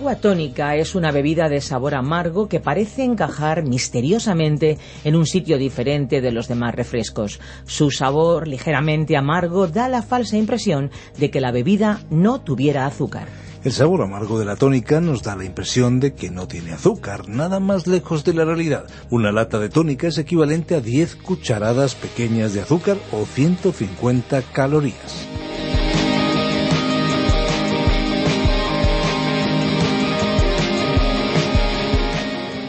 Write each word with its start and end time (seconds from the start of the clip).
Agua 0.00 0.16
tónica 0.16 0.76
es 0.76 0.94
una 0.94 1.12
bebida 1.12 1.50
de 1.50 1.60
sabor 1.60 1.94
amargo 1.94 2.48
que 2.48 2.58
parece 2.58 3.04
encajar 3.04 3.64
misteriosamente 3.64 4.78
en 5.04 5.14
un 5.14 5.26
sitio 5.26 5.58
diferente 5.58 6.22
de 6.22 6.32
los 6.32 6.48
demás 6.48 6.74
refrescos. 6.74 7.38
Su 7.66 7.90
sabor 7.90 8.48
ligeramente 8.48 9.18
amargo 9.18 9.66
da 9.66 9.90
la 9.90 10.00
falsa 10.00 10.38
impresión 10.38 10.90
de 11.18 11.30
que 11.30 11.42
la 11.42 11.52
bebida 11.52 12.00
no 12.08 12.40
tuviera 12.40 12.86
azúcar. 12.86 13.28
El 13.62 13.72
sabor 13.72 14.00
amargo 14.00 14.38
de 14.38 14.46
la 14.46 14.56
tónica 14.56 15.02
nos 15.02 15.22
da 15.22 15.36
la 15.36 15.44
impresión 15.44 16.00
de 16.00 16.14
que 16.14 16.30
no 16.30 16.48
tiene 16.48 16.72
azúcar, 16.72 17.28
nada 17.28 17.60
más 17.60 17.86
lejos 17.86 18.24
de 18.24 18.32
la 18.32 18.46
realidad. 18.46 18.86
Una 19.10 19.32
lata 19.32 19.58
de 19.58 19.68
tónica 19.68 20.08
es 20.08 20.16
equivalente 20.16 20.76
a 20.76 20.80
10 20.80 21.16
cucharadas 21.16 21.94
pequeñas 21.94 22.54
de 22.54 22.62
azúcar 22.62 22.96
o 23.12 23.26
150 23.26 24.40
calorías. 24.54 25.28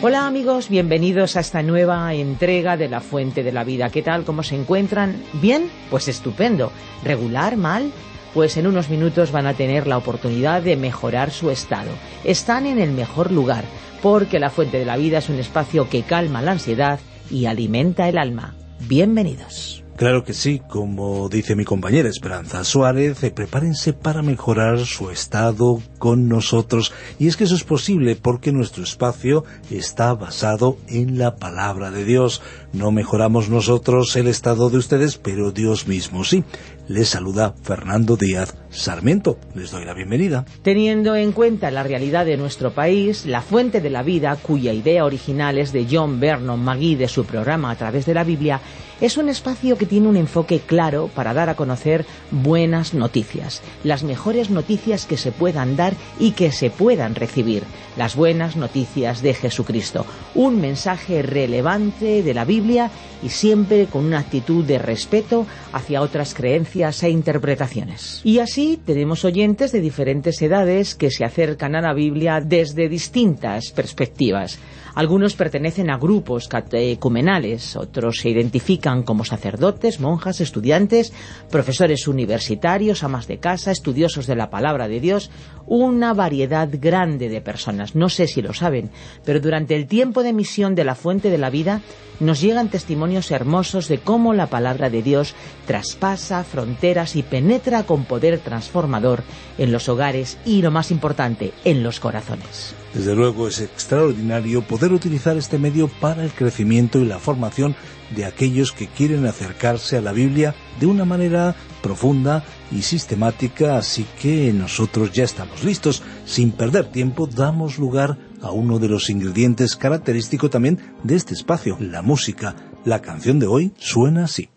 Hola 0.04 0.26
amigos, 0.26 0.68
bienvenidos 0.68 1.36
a 1.36 1.42
esta 1.42 1.62
nueva 1.62 2.12
entrega 2.16 2.76
de 2.76 2.90
La 2.90 3.02
Fuente 3.02 3.44
de 3.44 3.52
la 3.52 3.64
Vida. 3.64 3.92
¿Qué 3.92 4.02
tal? 4.02 4.24
¿Cómo 4.24 4.42
se 4.42 4.56
encuentran? 4.56 5.22
¿Bien? 5.34 5.70
Pues 5.92 6.08
estupendo. 6.08 6.72
¿Regular? 7.04 7.56
¿Mal? 7.56 7.92
Pues 8.34 8.58
en 8.58 8.66
unos 8.66 8.90
minutos 8.90 9.32
van 9.32 9.46
a 9.46 9.54
tener 9.54 9.86
la 9.86 10.00
oportunidad 10.00 10.64
de 10.64 10.76
mejorar 10.76 11.30
su 11.30 11.52
estado. 11.52 11.92
Están 12.24 12.66
en 12.66 12.80
el 12.80 12.94
mejor 12.94 13.32
lugar, 13.32 13.64
porque 14.02 14.40
La 14.40 14.50
Fuente 14.50 14.80
de 14.80 14.86
la 14.86 14.98
Vida 14.98 15.20
es 15.20 15.30
un 15.30 15.38
espacio 15.38 15.88
que 15.88 16.02
calma 16.02 16.42
la 16.42 16.54
ansiedad 16.54 17.00
y 17.30 17.46
alimenta 17.46 18.10
el 18.10 18.18
alma. 18.18 18.56
Bienvenidos. 18.88 19.81
Claro 20.02 20.24
que 20.24 20.34
sí, 20.34 20.60
como 20.68 21.30
dice 21.30 21.56
mi 21.56 21.64
compañera 21.64 22.10
Esperanza 22.10 22.64
Suárez, 22.64 23.24
eh, 23.24 23.30
prepárense 23.30 23.94
para 23.94 24.24
mejorar 24.24 24.80
su 24.80 25.12
estado 25.12 25.80
con 26.00 26.28
nosotros. 26.28 26.92
Y 27.20 27.28
es 27.28 27.38
que 27.38 27.44
eso 27.44 27.54
es 27.54 27.64
posible 27.64 28.16
porque 28.16 28.52
nuestro 28.52 28.84
espacio 28.84 29.46
está 29.70 30.16
basado 30.16 30.80
en 30.88 31.20
la 31.20 31.36
palabra 31.36 31.92
de 31.92 32.04
Dios. 32.04 32.42
No 32.74 32.92
mejoramos 32.92 33.50
nosotros 33.50 34.16
el 34.16 34.28
estado 34.28 34.72
de 34.72 34.80
ustedes, 34.80 35.20
pero 35.20 35.52
Dios 35.52 35.88
mismo 35.88 36.24
sí. 36.24 36.44
Les 36.88 37.10
saluda 37.10 37.54
Fernando 37.62 38.18
Díaz 38.18 38.56
Sarmiento. 38.72 39.38
Les 39.54 39.70
doy 39.70 39.84
la 39.84 39.94
bienvenida. 39.94 40.46
Teniendo 40.64 41.16
en 41.16 41.34
cuenta 41.34 41.72
la 41.72 41.84
realidad 41.84 42.26
de 42.26 42.38
nuestro 42.38 42.72
país, 42.72 43.26
la 43.26 43.42
fuente 43.42 43.82
de 43.82 43.90
la 43.90 44.02
vida, 44.02 44.38
cuya 44.42 44.72
idea 44.72 45.06
original 45.06 45.58
es 45.58 45.74
de 45.74 45.86
John 45.92 46.22
Vernon 46.22 46.60
Magui 46.60 46.96
de 46.96 47.10
su 47.10 47.26
programa 47.26 47.70
A 47.70 47.76
través 47.76 48.06
de 48.06 48.14
la 48.14 48.24
Biblia, 48.24 48.62
es 49.02 49.18
un 49.18 49.30
espacio 49.30 49.80
que 49.80 49.88
tiene 49.88 50.08
un 50.08 50.16
enfoque 50.16 50.60
claro 50.60 51.10
para 51.14 51.34
dar 51.34 51.50
a 51.50 51.56
conocer 51.56 52.06
buenas 52.30 52.94
noticias, 52.94 53.64
las 53.84 54.04
mejores 54.04 54.52
noticias 54.52 55.08
que 55.08 55.18
se 55.18 55.32
puedan 55.32 55.76
dar 55.76 55.96
y 56.20 56.32
que 56.32 56.52
se 56.52 56.70
puedan 56.70 57.16
recibir, 57.16 57.64
las 57.98 58.16
buenas 58.16 58.56
noticias 58.56 59.24
de 59.24 59.34
Jesucristo, 59.34 60.06
un 60.36 60.62
mensaje 60.62 61.24
relevante 61.24 62.22
de 62.22 62.34
la 62.36 62.46
Biblia 62.46 62.92
y 63.24 63.30
siempre 63.30 63.88
con 63.88 64.06
una 64.06 64.20
actitud 64.20 64.64
de 64.64 64.78
respeto 64.78 65.48
hacia 65.74 66.02
otras 66.02 66.36
creencias 66.36 67.02
e 67.02 67.10
interpretaciones. 67.10 68.22
Y 68.24 68.38
así 68.38 68.61
tenemos 68.86 69.26
oyentes 69.26 69.72
de 69.72 69.82
diferentes 69.82 70.42
edades 70.42 70.96
que 70.96 71.10
se 71.10 71.24
acercan 71.26 71.76
a 71.76 71.82
la 71.82 71.94
Biblia 71.94 72.42
desde 72.42 72.90
distintas 72.90 73.72
perspectivas. 73.72 74.60
Algunos 74.94 75.36
pertenecen 75.36 75.90
a 75.90 75.98
grupos 75.98 76.48
catecumenales, 76.48 77.76
otros 77.76 78.20
se 78.20 78.30
identifican 78.30 79.04
como 79.04 79.24
sacerdotes, 79.24 80.00
monjas, 80.00 80.42
estudiantes, 80.42 81.14
profesores 81.50 82.08
universitarios, 82.08 83.04
amas 83.04 83.28
de 83.28 83.38
casa, 83.38 83.72
estudiosos 83.72 84.28
de 84.28 84.36
la 84.36 84.50
palabra 84.50 84.88
de 84.88 85.00
Dios, 85.00 85.32
una 85.66 86.14
variedad 86.14 86.68
grande 86.72 87.30
de 87.30 87.42
personas. 87.42 87.96
No 87.96 88.10
sé 88.10 88.28
si 88.28 88.42
lo 88.42 88.54
saben, 88.54 88.92
pero 89.24 89.40
durante 89.40 89.76
el 89.76 89.88
tiempo 89.88 90.24
de 90.24 90.34
misión 90.34 90.76
de 90.76 90.84
la 90.84 90.96
fuente 90.96 91.30
de 91.30 91.38
la 91.38 91.50
vida 91.50 91.82
nos 92.20 92.42
llegan 92.42 92.70
testimonios 92.70 93.32
hermosos 93.32 93.88
de 93.88 94.00
cómo 94.00 94.34
la 94.34 94.48
palabra 94.48 94.90
de 94.90 95.02
Dios 95.02 95.34
traspasa 95.66 96.44
fronteras 96.44 97.16
y 97.16 97.24
penetra 97.24 97.84
con 97.84 98.06
poder 98.06 98.40
transformador 98.40 99.24
en 99.58 99.72
los 99.72 99.90
hogares 99.90 100.38
y, 100.46 100.62
lo 100.62 100.70
más 100.70 100.92
importante, 100.92 101.54
en 101.64 101.82
los 101.82 102.00
corazones. 102.00 102.76
Desde 102.94 103.16
luego 103.16 103.48
es 103.48 103.62
extraordinario 103.62 104.62
poder 104.62 104.81
utilizar 104.90 105.38
este 105.38 105.60
medio 105.60 105.88
para 105.88 106.24
el 106.24 106.32
crecimiento 106.32 107.00
y 107.00 107.06
la 107.06 107.20
formación 107.20 107.76
de 108.16 108.26
aquellos 108.26 108.72
que 108.72 108.88
quieren 108.88 109.26
acercarse 109.26 109.98
a 109.98 110.02
la 110.02 110.12
Biblia 110.12 110.56
de 110.80 110.88
una 110.88 111.06
manera 111.06 111.56
profunda 111.82 112.44
y 112.72 112.82
sistemática, 112.82 113.78
así 113.78 114.06
que 114.20 114.52
nosotros 114.54 115.12
ya 115.12 115.24
estamos 115.24 115.64
listos. 115.64 116.02
Sin 116.26 116.52
perder 116.52 116.92
tiempo, 116.92 117.28
damos 117.28 117.78
lugar 117.78 118.18
a 118.42 118.52
uno 118.52 118.80
de 118.80 118.90
los 118.90 119.10
ingredientes 119.10 119.76
característicos 119.76 120.50
también 120.50 120.96
de 121.04 121.16
este 121.16 121.34
espacio, 121.34 121.78
la 121.80 122.02
música. 122.02 122.56
La 122.84 123.02
canción 123.02 123.40
de 123.40 123.48
hoy 123.48 123.74
suena 123.78 124.24
así. 124.24 124.50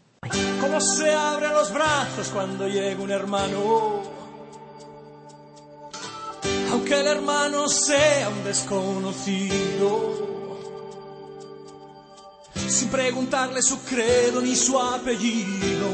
¿Cómo 0.61 0.81
se 0.81 1.13
abren 1.13 1.53
los 1.53 1.73
brazos 1.73 2.29
cuando 2.33 2.67
llega 2.67 3.03
un 3.03 3.11
hermano? 3.11 4.24
Aunque 6.75 6.99
el 6.99 7.07
hermano 7.07 7.69
sea 7.69 8.29
un 8.31 8.43
desconocido 8.43 10.27
sin 12.67 12.89
preguntarle 12.89 13.63
su 13.63 13.79
credo 13.85 14.41
ni 14.41 14.57
su 14.57 14.77
apellido, 14.77 15.89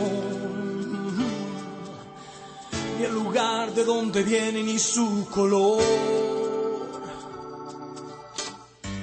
ni 2.96 3.04
el 3.04 3.12
lugar 3.12 3.74
de 3.74 3.84
donde 3.84 4.22
viene 4.22 4.62
ni 4.62 4.78
su 4.78 5.28
color. 5.28 5.82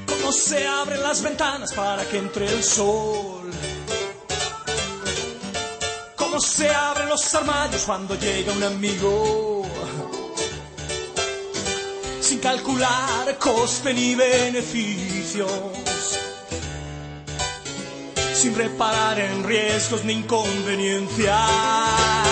Cómo 0.07 0.31
se 0.31 0.65
abren 0.65 1.03
las 1.03 1.21
ventanas 1.21 1.73
para 1.73 2.03
que 2.05 2.17
entre 2.17 2.51
el 2.51 2.63
sol. 2.63 3.51
Cómo 6.15 6.39
se 6.39 6.71
abren 6.71 7.07
los 7.07 7.35
armarios 7.35 7.83
cuando 7.83 8.15
llega 8.15 8.51
un 8.51 8.63
amigo. 8.63 9.56
Calcular 12.47 13.37
coste 13.39 13.93
ni 13.93 14.15
beneficios 14.15 15.51
sin 18.33 18.55
reparar 18.55 19.19
en 19.19 19.43
riesgos 19.43 20.05
ni 20.05 20.13
inconveniencias. 20.13 22.26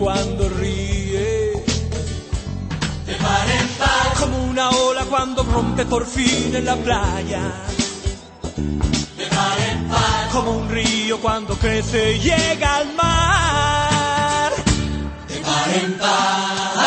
Cuando 0.00 0.48
ríe. 0.48 1.52
De 3.06 3.14
par 3.22 3.46
en 3.60 3.68
par. 3.78 4.14
Como 4.18 4.44
una 4.44 4.70
ola 4.70 5.04
cuando 5.04 5.42
rompe 5.42 5.84
por 5.84 6.06
fin 6.06 6.56
en 6.56 6.64
la 6.64 6.76
playa. 6.76 7.42
De 9.18 9.26
par 9.26 9.58
en 9.70 9.88
par. 9.88 10.28
Como 10.32 10.52
un 10.52 10.70
río 10.70 11.20
cuando 11.20 11.54
crece 11.54 12.14
y 12.14 12.18
llega 12.20 12.76
al 12.76 12.94
mar. 12.94 14.52
De 15.28 15.38
par 15.40 15.68
en 15.84 15.92
par. 15.98 16.79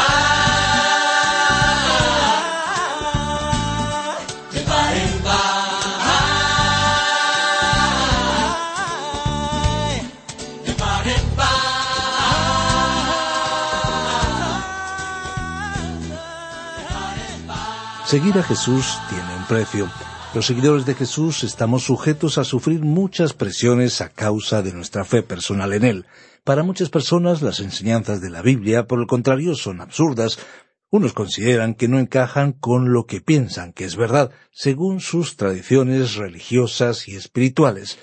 Seguir 18.14 18.38
a 18.38 18.44
Jesús 18.44 19.00
tiene 19.10 19.36
un 19.36 19.44
precio. 19.46 19.90
Los 20.36 20.46
seguidores 20.46 20.86
de 20.86 20.94
Jesús 20.94 21.44
estamos 21.44 21.82
sujetos 21.82 22.38
a 22.38 22.44
sufrir 22.44 22.82
muchas 22.82 23.34
presiones 23.34 24.02
a 24.02 24.10
causa 24.10 24.62
de 24.62 24.72
nuestra 24.72 25.04
fe 25.04 25.24
personal 25.24 25.74
en 25.74 25.84
Él. 25.84 26.06
Para 26.44 26.62
muchas 26.62 26.92
personas 26.92 27.42
las 27.42 27.60
enseñanzas 27.60 28.22
de 28.22 28.30
la 28.30 28.44
Biblia, 28.44 28.86
por 28.86 29.00
el 29.00 29.08
contrario, 29.08 29.56
son 29.56 29.82
absurdas. 29.82 30.38
Unos 30.92 31.14
consideran 31.14 31.74
que 31.74 31.88
no 31.88 31.98
encajan 31.98 32.52
con 32.52 32.94
lo 32.94 33.08
que 33.08 33.20
piensan 33.20 33.74
que 33.74 33.86
es 33.86 33.96
verdad, 33.96 34.30
según 34.52 35.00
sus 35.00 35.36
tradiciones 35.36 36.14
religiosas 36.14 37.08
y 37.08 37.16
espirituales. 37.16 37.98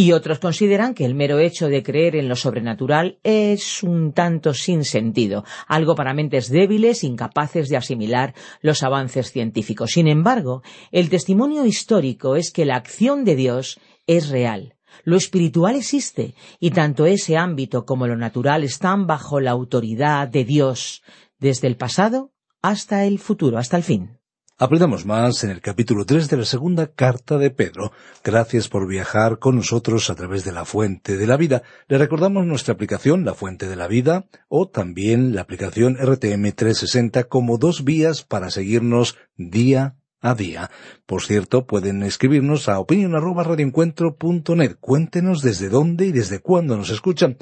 Y 0.00 0.12
otros 0.12 0.38
consideran 0.38 0.94
que 0.94 1.04
el 1.04 1.16
mero 1.16 1.40
hecho 1.40 1.66
de 1.66 1.82
creer 1.82 2.14
en 2.14 2.28
lo 2.28 2.36
sobrenatural 2.36 3.18
es 3.24 3.82
un 3.82 4.12
tanto 4.12 4.54
sin 4.54 4.84
sentido, 4.84 5.44
algo 5.66 5.96
para 5.96 6.14
mentes 6.14 6.50
débiles, 6.50 7.02
incapaces 7.02 7.68
de 7.68 7.78
asimilar 7.78 8.32
los 8.60 8.84
avances 8.84 9.32
científicos. 9.32 9.90
Sin 9.90 10.06
embargo, 10.06 10.62
el 10.92 11.10
testimonio 11.10 11.66
histórico 11.66 12.36
es 12.36 12.52
que 12.52 12.64
la 12.64 12.76
acción 12.76 13.24
de 13.24 13.34
Dios 13.34 13.80
es 14.06 14.28
real. 14.28 14.76
Lo 15.02 15.16
espiritual 15.16 15.74
existe, 15.74 16.36
y 16.60 16.70
tanto 16.70 17.04
ese 17.04 17.36
ámbito 17.36 17.84
como 17.84 18.06
lo 18.06 18.14
natural 18.14 18.62
están 18.62 19.08
bajo 19.08 19.40
la 19.40 19.50
autoridad 19.50 20.28
de 20.28 20.44
Dios, 20.44 21.02
desde 21.40 21.66
el 21.66 21.76
pasado 21.76 22.30
hasta 22.62 23.04
el 23.04 23.18
futuro, 23.18 23.58
hasta 23.58 23.76
el 23.76 23.82
fin. 23.82 24.17
Aprendamos 24.60 25.06
más 25.06 25.44
en 25.44 25.50
el 25.50 25.60
capítulo 25.60 26.04
3 26.04 26.28
de 26.28 26.36
la 26.36 26.44
segunda 26.44 26.88
carta 26.88 27.38
de 27.38 27.50
Pedro. 27.50 27.92
Gracias 28.24 28.68
por 28.68 28.88
viajar 28.88 29.38
con 29.38 29.54
nosotros 29.54 30.10
a 30.10 30.16
través 30.16 30.44
de 30.44 30.50
la 30.50 30.64
Fuente 30.64 31.16
de 31.16 31.28
la 31.28 31.36
Vida. 31.36 31.62
Le 31.86 31.96
recordamos 31.96 32.44
nuestra 32.44 32.74
aplicación, 32.74 33.24
la 33.24 33.34
Fuente 33.34 33.68
de 33.68 33.76
la 33.76 33.86
Vida, 33.86 34.26
o 34.48 34.68
también 34.68 35.32
la 35.32 35.42
aplicación 35.42 35.94
RTM 35.94 36.50
360 36.50 37.22
como 37.28 37.56
dos 37.56 37.84
vías 37.84 38.24
para 38.24 38.50
seguirnos 38.50 39.16
día 39.36 39.94
a 40.20 40.34
día. 40.34 40.72
Por 41.06 41.22
cierto, 41.22 41.64
pueden 41.64 42.02
escribirnos 42.02 42.68
a 42.68 42.80
opinion@radioencuentro.net. 42.80 44.74
Cuéntenos 44.80 45.40
desde 45.42 45.68
dónde 45.68 46.06
y 46.06 46.10
desde 46.10 46.40
cuándo 46.40 46.76
nos 46.76 46.90
escuchan. 46.90 47.36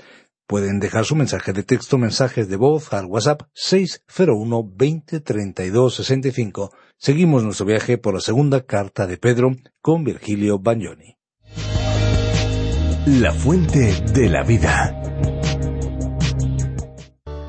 Pueden 0.47 0.81
dejar 0.81 1.07
su 1.07 1.17
mensaje 1.17 1.55
de 1.55 1.63
texto, 1.63 1.97
mensajes 1.97 2.51
de 2.51 2.57
voz 2.57 2.93
al 2.93 3.07
WhatsApp 3.07 3.45
601 3.55 4.71
20 4.77 5.21
32 5.21 5.95
65. 5.95 6.73
Seguimos 6.99 7.45
nuestro 7.45 7.67
viaje 7.67 7.99
por 7.99 8.15
la 8.15 8.21
segunda 8.21 8.65
carta 8.65 9.07
de 9.07 9.19
Pedro 9.19 9.55
con 9.83 10.03
Virgilio 10.03 10.59
Bagnoni. 10.59 11.19
La 13.07 13.33
fuente 13.33 14.01
de 14.15 14.29
la 14.31 14.43
vida. 14.43 15.03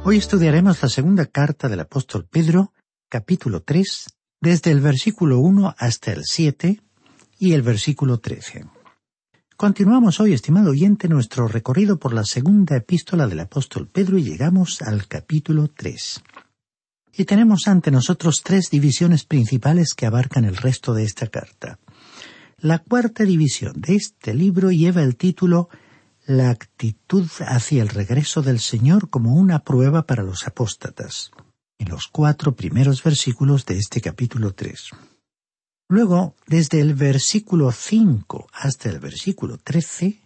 Hoy 0.03 0.17
estudiaremos 0.17 0.81
la 0.83 0.89
segunda 0.89 1.25
carta 1.25 1.69
del 1.69 1.79
apóstol 1.79 2.27
Pedro, 2.29 2.73
capítulo 3.07 3.63
3, 3.63 4.07
desde 4.41 4.71
el 4.71 4.81
versículo 4.81 5.39
1 5.39 5.75
hasta 5.77 6.11
el 6.11 6.25
7 6.25 6.81
y 7.39 7.53
el 7.53 7.61
versículo 7.61 8.19
13. 8.19 8.65
Continuamos 9.55 10.19
hoy, 10.19 10.33
estimado 10.33 10.71
oyente, 10.71 11.07
nuestro 11.07 11.47
recorrido 11.47 11.97
por 11.97 12.13
la 12.13 12.25
segunda 12.25 12.75
epístola 12.75 13.27
del 13.27 13.39
apóstol 13.39 13.87
Pedro 13.87 14.17
y 14.17 14.23
llegamos 14.23 14.81
al 14.81 15.07
capítulo 15.07 15.69
3. 15.69 16.21
Y 17.19 17.25
tenemos 17.25 17.67
ante 17.67 17.89
nosotros 17.89 18.43
tres 18.43 18.69
divisiones 18.69 19.23
principales 19.23 19.95
que 19.95 20.05
abarcan 20.05 20.45
el 20.45 20.55
resto 20.55 20.93
de 20.93 21.03
esta 21.03 21.25
carta. 21.25 21.79
La 22.59 22.77
cuarta 22.77 23.23
división 23.23 23.81
de 23.81 23.95
este 23.95 24.35
libro 24.35 24.71
lleva 24.71 25.01
el 25.01 25.15
título 25.15 25.67
La 26.27 26.51
actitud 26.51 27.27
hacia 27.39 27.81
el 27.81 27.89
regreso 27.89 28.43
del 28.43 28.59
Señor 28.59 29.09
como 29.09 29.33
una 29.33 29.63
prueba 29.63 30.05
para 30.05 30.21
los 30.21 30.45
apóstatas, 30.45 31.31
en 31.79 31.89
los 31.89 32.07
cuatro 32.07 32.55
primeros 32.55 33.01
versículos 33.01 33.65
de 33.65 33.79
este 33.79 33.99
capítulo 33.99 34.53
3. 34.53 34.91
Luego, 35.89 36.35
desde 36.45 36.81
el 36.81 36.93
versículo 36.93 37.71
5 37.71 38.47
hasta 38.53 38.89
el 38.89 38.99
versículo 38.99 39.57
13, 39.57 40.21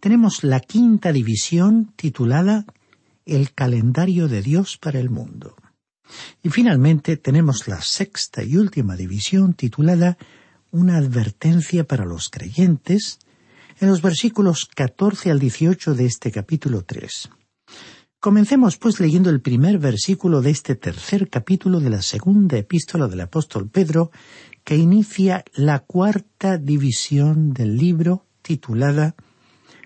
tenemos 0.00 0.42
la 0.42 0.58
quinta 0.58 1.12
división 1.12 1.92
titulada 1.94 2.64
El 3.26 3.52
calendario 3.52 4.26
de 4.26 4.42
Dios 4.42 4.76
para 4.76 4.98
el 4.98 5.08
mundo. 5.08 5.54
Y 6.42 6.50
finalmente 6.50 7.16
tenemos 7.16 7.68
la 7.68 7.80
sexta 7.80 8.42
y 8.42 8.56
última 8.56 8.96
división 8.96 9.54
titulada 9.54 10.18
Una 10.70 10.96
advertencia 10.96 11.84
para 11.84 12.04
los 12.04 12.28
creyentes 12.28 13.18
en 13.80 13.88
los 13.88 14.02
versículos 14.02 14.66
14 14.66 15.30
al 15.30 15.38
18 15.38 15.94
de 15.94 16.06
este 16.06 16.30
capítulo 16.30 16.84
3. 16.84 17.30
Comencemos 18.20 18.76
pues 18.76 19.00
leyendo 19.00 19.30
el 19.30 19.40
primer 19.40 19.80
versículo 19.80 20.42
de 20.42 20.50
este 20.50 20.76
tercer 20.76 21.28
capítulo 21.28 21.80
de 21.80 21.90
la 21.90 22.02
segunda 22.02 22.56
epístola 22.56 23.08
del 23.08 23.22
apóstol 23.22 23.68
Pedro, 23.68 24.12
que 24.62 24.76
inicia 24.76 25.44
la 25.54 25.80
cuarta 25.80 26.56
división 26.56 27.52
del 27.52 27.76
libro 27.76 28.24
titulada 28.42 29.16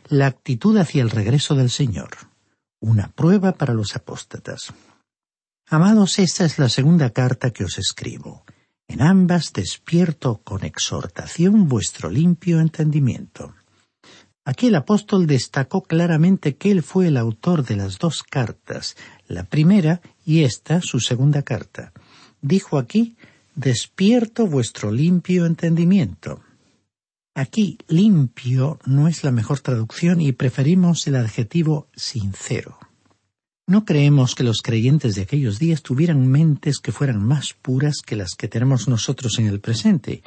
La 0.09 0.27
actitud 0.27 0.77
hacia 0.77 1.03
el 1.03 1.09
regreso 1.09 1.55
del 1.55 1.71
Señor, 1.71 2.11
una 2.79 3.09
prueba 3.09 3.53
para 3.53 3.73
los 3.73 3.97
apóstatas. 3.97 4.75
Amados, 5.69 6.21
esta 6.21 6.45
es 6.45 6.61
la 6.61 6.69
segunda 6.69 7.11
carta 7.11 7.51
que 7.51 7.65
os 7.65 7.77
escribo. 7.77 8.45
En 8.87 9.03
ambas 9.03 9.53
despierto 9.53 10.41
con 10.45 10.63
exhortación 10.63 11.67
vuestro 11.67 12.09
limpio 12.09 12.61
entendimiento. 12.61 13.53
Aquí 14.45 14.69
el 14.69 14.77
apóstol 14.77 15.27
destacó 15.27 15.83
claramente 15.83 16.55
que 16.55 16.71
él 16.71 16.85
fue 16.85 17.09
el 17.09 17.17
autor 17.17 17.65
de 17.65 17.75
las 17.75 17.99
dos 17.99 18.23
cartas, 18.23 18.97
la 19.27 19.43
primera 19.43 20.01
y 20.25 20.45
esta 20.45 20.81
su 20.83 21.01
segunda 21.01 21.43
carta. 21.43 21.93
Dijo 22.41 22.79
aquí 22.79 23.17
despierto 23.57 24.47
vuestro 24.47 24.93
limpio 24.93 25.47
entendimiento. 25.47 26.43
Aquí 27.35 27.79
limpio 27.89 28.79
no 28.87 29.09
es 29.09 29.25
la 29.25 29.33
mejor 29.33 29.59
traducción 29.59 30.21
y 30.21 30.31
preferimos 30.31 31.09
el 31.09 31.17
adjetivo 31.17 31.89
sincero. 31.97 32.79
No 33.69 33.85
creemos 33.85 34.37
que 34.37 34.45
los 34.45 34.63
creyentes 34.63 35.17
de 35.17 35.23
aquellos 35.23 35.59
días 35.59 35.83
tuvieran 35.83 36.29
mentes 36.29 36.79
que 36.79 36.93
fueran 36.93 37.21
más 37.21 37.53
puras 37.53 37.97
que 38.05 38.15
las 38.15 38.35
que 38.37 38.47
tenemos 38.47 38.87
nosotros 38.87 39.41
en 39.41 39.49
el 39.49 39.59
presente, 39.59 40.23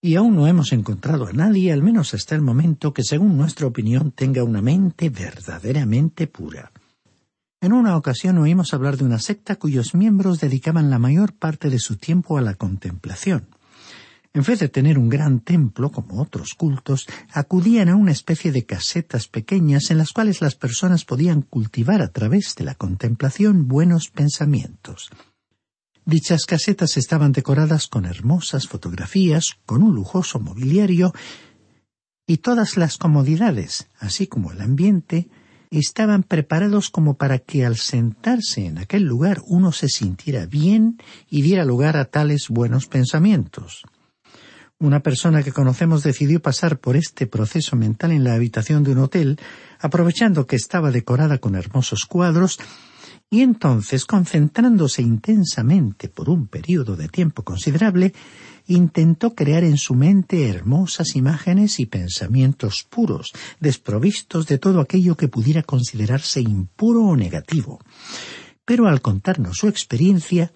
y 0.00 0.16
aún 0.16 0.34
no 0.34 0.46
hemos 0.46 0.72
encontrado 0.72 1.26
a 1.26 1.32
nadie, 1.32 1.70
al 1.70 1.82
menos 1.82 2.14
hasta 2.14 2.34
el 2.34 2.40
momento, 2.40 2.94
que 2.94 3.04
según 3.04 3.36
nuestra 3.36 3.66
opinión 3.66 4.10
tenga 4.10 4.42
una 4.42 4.62
mente 4.62 5.10
verdaderamente 5.10 6.26
pura. 6.26 6.72
En 7.60 7.72
una 7.72 7.96
ocasión 7.96 8.38
oímos 8.38 8.72
hablar 8.74 8.96
de 8.96 9.04
una 9.04 9.20
secta 9.20 9.56
cuyos 9.56 9.94
miembros 9.94 10.40
dedicaban 10.40 10.90
la 10.90 10.98
mayor 10.98 11.34
parte 11.34 11.70
de 11.70 11.78
su 11.78 11.96
tiempo 11.96 12.38
a 12.38 12.40
la 12.40 12.54
contemplación. 12.54 13.46
En 14.34 14.42
vez 14.42 14.60
de 14.60 14.70
tener 14.70 14.98
un 14.98 15.10
gran 15.10 15.40
templo, 15.40 15.92
como 15.92 16.22
otros 16.22 16.54
cultos, 16.54 17.06
acudían 17.32 17.90
a 17.90 17.96
una 17.96 18.12
especie 18.12 18.50
de 18.50 18.64
casetas 18.64 19.28
pequeñas 19.28 19.90
en 19.90 19.98
las 19.98 20.12
cuales 20.12 20.40
las 20.40 20.54
personas 20.54 21.04
podían 21.04 21.42
cultivar 21.42 22.00
a 22.00 22.08
través 22.08 22.54
de 22.54 22.64
la 22.64 22.74
contemplación 22.74 23.68
buenos 23.68 24.08
pensamientos. 24.08 25.10
Dichas 26.06 26.46
casetas 26.46 26.96
estaban 26.96 27.32
decoradas 27.32 27.88
con 27.88 28.06
hermosas 28.06 28.66
fotografías, 28.66 29.58
con 29.66 29.82
un 29.82 29.94
lujoso 29.94 30.40
mobiliario 30.40 31.12
y 32.26 32.38
todas 32.38 32.78
las 32.78 32.96
comodidades, 32.96 33.88
así 33.98 34.26
como 34.26 34.50
el 34.50 34.62
ambiente, 34.62 35.28
estaban 35.70 36.22
preparados 36.22 36.88
como 36.88 37.14
para 37.14 37.38
que 37.38 37.66
al 37.66 37.76
sentarse 37.76 38.66
en 38.66 38.78
aquel 38.78 39.04
lugar 39.04 39.42
uno 39.46 39.72
se 39.72 39.88
sintiera 39.88 40.46
bien 40.46 40.98
y 41.28 41.42
diera 41.42 41.64
lugar 41.64 41.96
a 41.98 42.06
tales 42.06 42.48
buenos 42.48 42.86
pensamientos. 42.86 43.84
Una 44.82 44.98
persona 44.98 45.44
que 45.44 45.52
conocemos 45.52 46.02
decidió 46.02 46.42
pasar 46.42 46.80
por 46.80 46.96
este 46.96 47.28
proceso 47.28 47.76
mental 47.76 48.10
en 48.10 48.24
la 48.24 48.34
habitación 48.34 48.82
de 48.82 48.90
un 48.90 48.98
hotel, 48.98 49.38
aprovechando 49.78 50.48
que 50.48 50.56
estaba 50.56 50.90
decorada 50.90 51.38
con 51.38 51.54
hermosos 51.54 52.04
cuadros, 52.04 52.58
y 53.30 53.42
entonces, 53.42 54.04
concentrándose 54.04 55.00
intensamente 55.00 56.08
por 56.08 56.28
un 56.28 56.48
período 56.48 56.96
de 56.96 57.08
tiempo 57.08 57.44
considerable, 57.44 58.12
intentó 58.66 59.36
crear 59.36 59.62
en 59.62 59.76
su 59.76 59.94
mente 59.94 60.48
hermosas 60.48 61.14
imágenes 61.14 61.78
y 61.78 61.86
pensamientos 61.86 62.84
puros, 62.90 63.30
desprovistos 63.60 64.48
de 64.48 64.58
todo 64.58 64.80
aquello 64.80 65.16
que 65.16 65.28
pudiera 65.28 65.62
considerarse 65.62 66.40
impuro 66.40 67.04
o 67.04 67.16
negativo. 67.16 67.78
Pero 68.64 68.88
al 68.88 69.00
contarnos 69.00 69.58
su 69.58 69.68
experiencia, 69.68 70.52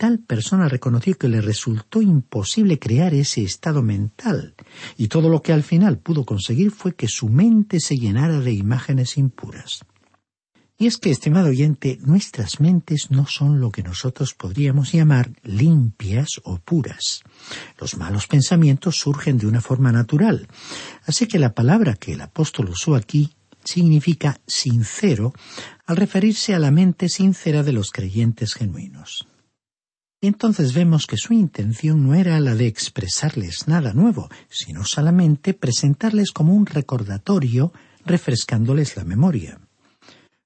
tal 0.00 0.18
persona 0.18 0.66
reconoció 0.66 1.18
que 1.18 1.28
le 1.28 1.42
resultó 1.42 2.00
imposible 2.00 2.78
crear 2.78 3.12
ese 3.12 3.42
estado 3.42 3.82
mental, 3.82 4.54
y 4.96 5.08
todo 5.08 5.28
lo 5.28 5.42
que 5.42 5.52
al 5.52 5.62
final 5.62 5.98
pudo 5.98 6.24
conseguir 6.24 6.70
fue 6.70 6.94
que 6.94 7.06
su 7.06 7.28
mente 7.28 7.80
se 7.80 7.98
llenara 7.98 8.40
de 8.40 8.54
imágenes 8.54 9.18
impuras. 9.18 9.80
Y 10.78 10.86
es 10.86 10.96
que, 10.96 11.10
estimado 11.10 11.48
oyente, 11.48 11.98
nuestras 12.00 12.60
mentes 12.60 13.10
no 13.10 13.26
son 13.26 13.60
lo 13.60 13.70
que 13.70 13.82
nosotros 13.82 14.32
podríamos 14.32 14.90
llamar 14.92 15.32
limpias 15.42 16.40
o 16.44 16.56
puras. 16.56 17.20
Los 17.78 17.98
malos 17.98 18.26
pensamientos 18.26 18.96
surgen 18.96 19.36
de 19.36 19.48
una 19.48 19.60
forma 19.60 19.92
natural. 19.92 20.48
Así 21.04 21.26
que 21.26 21.38
la 21.38 21.52
palabra 21.52 21.96
que 21.96 22.14
el 22.14 22.22
apóstol 22.22 22.70
usó 22.70 22.94
aquí 22.94 23.34
significa 23.62 24.40
sincero 24.46 25.34
al 25.84 25.98
referirse 25.98 26.54
a 26.54 26.58
la 26.58 26.70
mente 26.70 27.10
sincera 27.10 27.62
de 27.62 27.72
los 27.72 27.90
creyentes 27.90 28.54
genuinos. 28.54 29.26
Entonces 30.22 30.74
vemos 30.74 31.06
que 31.06 31.16
su 31.16 31.32
intención 31.32 32.06
no 32.06 32.14
era 32.14 32.38
la 32.40 32.54
de 32.54 32.66
expresarles 32.66 33.68
nada 33.68 33.94
nuevo, 33.94 34.28
sino 34.50 34.84
solamente 34.84 35.54
presentarles 35.54 36.30
como 36.32 36.54
un 36.54 36.66
recordatorio 36.66 37.72
refrescándoles 38.04 38.96
la 38.96 39.04
memoria. 39.04 39.60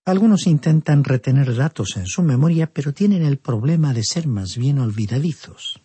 Algunos 0.04 0.46
intentan 0.46 1.02
retener 1.02 1.56
datos 1.56 1.96
en 1.96 2.06
su 2.06 2.22
memoria, 2.22 2.70
pero 2.72 2.92
tienen 2.92 3.24
el 3.24 3.38
problema 3.38 3.94
de 3.94 4.04
ser 4.04 4.28
más 4.28 4.56
bien 4.56 4.78
olvidadizos. 4.78 5.80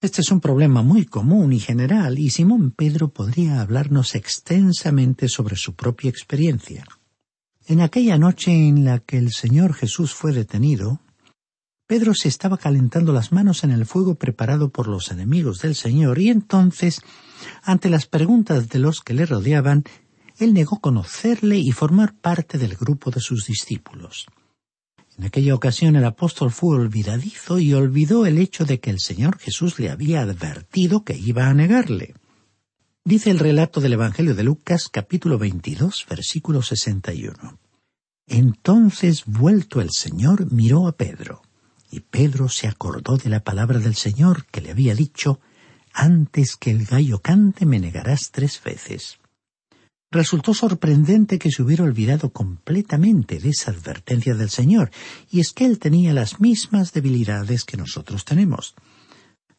Este 0.00 0.20
es 0.20 0.30
un 0.30 0.40
problema 0.40 0.82
muy 0.82 1.06
común 1.06 1.52
y 1.52 1.58
general, 1.58 2.18
y 2.18 2.30
Simón 2.30 2.72
Pedro 2.72 3.08
podría 3.08 3.62
hablarnos 3.62 4.14
extensamente 4.14 5.28
sobre 5.28 5.56
su 5.56 5.74
propia 5.74 6.10
experiencia. 6.10 6.84
En 7.66 7.80
aquella 7.80 8.18
noche 8.18 8.50
en 8.50 8.84
la 8.84 8.98
que 8.98 9.16
el 9.16 9.32
Señor 9.32 9.72
Jesús 9.74 10.12
fue 10.12 10.32
detenido, 10.32 11.00
Pedro 11.86 12.14
se 12.14 12.28
estaba 12.28 12.56
calentando 12.56 13.12
las 13.12 13.32
manos 13.32 13.64
en 13.64 13.70
el 13.70 13.86
fuego 13.86 14.14
preparado 14.14 14.70
por 14.70 14.88
los 14.88 15.10
enemigos 15.10 15.60
del 15.60 15.74
Señor, 15.74 16.18
y 16.18 16.30
entonces, 16.30 17.02
ante 17.62 17.90
las 17.90 18.06
preguntas 18.06 18.68
de 18.68 18.78
los 18.78 19.00
que 19.00 19.14
le 19.14 19.26
rodeaban, 19.26 19.84
él 20.38 20.54
negó 20.54 20.80
conocerle 20.80 21.58
y 21.58 21.72
formar 21.72 22.14
parte 22.14 22.58
del 22.58 22.76
grupo 22.76 23.10
de 23.10 23.20
sus 23.20 23.46
discípulos. 23.46 24.26
En 25.18 25.24
aquella 25.24 25.54
ocasión 25.54 25.94
el 25.94 26.04
apóstol 26.04 26.50
fue 26.50 26.76
olvidadizo 26.76 27.58
y 27.58 27.74
olvidó 27.74 28.24
el 28.24 28.38
hecho 28.38 28.64
de 28.64 28.80
que 28.80 28.90
el 28.90 28.98
Señor 28.98 29.38
Jesús 29.38 29.78
le 29.78 29.90
había 29.90 30.22
advertido 30.22 31.04
que 31.04 31.16
iba 31.16 31.48
a 31.48 31.54
negarle. 31.54 32.14
Dice 33.04 33.30
el 33.30 33.38
relato 33.38 33.80
del 33.80 33.94
Evangelio 33.94 34.34
de 34.34 34.44
Lucas 34.44 34.88
capítulo 34.90 35.36
22 35.36 36.06
versículo 36.08 36.62
61. 36.62 37.58
Entonces 38.26 39.24
vuelto 39.26 39.80
el 39.80 39.90
Señor 39.90 40.50
miró 40.50 40.88
a 40.88 40.92
Pedro, 40.92 41.42
y 41.92 42.00
Pedro 42.00 42.48
se 42.48 42.66
acordó 42.66 43.18
de 43.18 43.28
la 43.28 43.44
palabra 43.44 43.78
del 43.78 43.94
Señor 43.94 44.46
que 44.46 44.62
le 44.62 44.70
había 44.70 44.94
dicho, 44.94 45.40
antes 45.92 46.56
que 46.56 46.70
el 46.70 46.86
gallo 46.86 47.20
cante 47.20 47.66
me 47.66 47.78
negarás 47.78 48.30
tres 48.32 48.60
veces. 48.64 49.18
Resultó 50.10 50.54
sorprendente 50.54 51.38
que 51.38 51.50
se 51.50 51.62
hubiera 51.62 51.84
olvidado 51.84 52.32
completamente 52.32 53.38
de 53.38 53.50
esa 53.50 53.70
advertencia 53.70 54.34
del 54.34 54.48
Señor, 54.48 54.90
y 55.30 55.40
es 55.40 55.52
que 55.52 55.66
él 55.66 55.78
tenía 55.78 56.14
las 56.14 56.40
mismas 56.40 56.94
debilidades 56.94 57.64
que 57.64 57.76
nosotros 57.76 58.24
tenemos. 58.24 58.74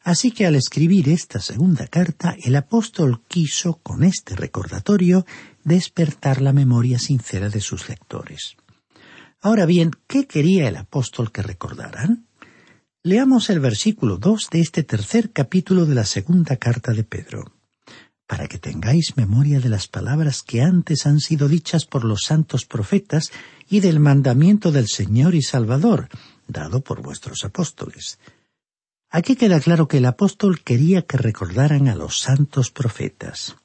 Así 0.02 0.32
que 0.32 0.44
al 0.44 0.56
escribir 0.56 1.08
esta 1.08 1.40
segunda 1.40 1.86
carta, 1.86 2.36
el 2.42 2.56
apóstol 2.56 3.22
quiso, 3.28 3.74
con 3.82 4.02
este 4.02 4.34
recordatorio, 4.34 5.24
despertar 5.62 6.42
la 6.42 6.52
memoria 6.52 6.98
sincera 6.98 7.48
de 7.48 7.60
sus 7.60 7.88
lectores. 7.88 8.56
Ahora 9.44 9.66
bien, 9.66 9.90
¿qué 10.06 10.26
quería 10.26 10.68
el 10.68 10.76
apóstol 10.76 11.30
que 11.30 11.42
recordaran? 11.42 12.26
Leamos 13.02 13.50
el 13.50 13.60
versículo 13.60 14.16
dos 14.16 14.48
de 14.50 14.60
este 14.60 14.84
tercer 14.84 15.32
capítulo 15.32 15.84
de 15.84 15.94
la 15.94 16.06
segunda 16.06 16.56
carta 16.56 16.94
de 16.94 17.04
Pedro 17.04 17.52
para 18.26 18.48
que 18.48 18.56
tengáis 18.56 19.18
memoria 19.18 19.60
de 19.60 19.68
las 19.68 19.86
palabras 19.86 20.42
que 20.42 20.62
antes 20.62 21.04
han 21.04 21.20
sido 21.20 21.46
dichas 21.46 21.84
por 21.84 22.06
los 22.06 22.22
santos 22.22 22.64
profetas 22.64 23.32
y 23.68 23.80
del 23.80 24.00
mandamiento 24.00 24.72
del 24.72 24.88
Señor 24.88 25.34
y 25.34 25.42
Salvador, 25.42 26.08
dado 26.48 26.80
por 26.80 27.02
vuestros 27.02 27.44
apóstoles. 27.44 28.18
Aquí 29.10 29.36
queda 29.36 29.60
claro 29.60 29.88
que 29.88 29.98
el 29.98 30.06
apóstol 30.06 30.62
quería 30.62 31.02
que 31.02 31.18
recordaran 31.18 31.88
a 31.88 31.94
los 31.94 32.18
santos 32.18 32.70
profetas. 32.70 33.56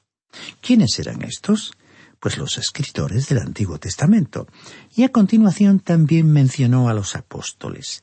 ¿Quiénes 0.60 0.98
eran 0.98 1.22
estos? 1.22 1.72
Pues 2.20 2.36
los 2.36 2.58
escritores 2.58 3.28
del 3.28 3.38
Antiguo 3.38 3.78
Testamento. 3.78 4.46
Y 4.94 5.04
a 5.04 5.08
continuación 5.08 5.80
también 5.80 6.30
mencionó 6.30 6.88
a 6.88 6.94
los 6.94 7.16
apóstoles 7.16 8.02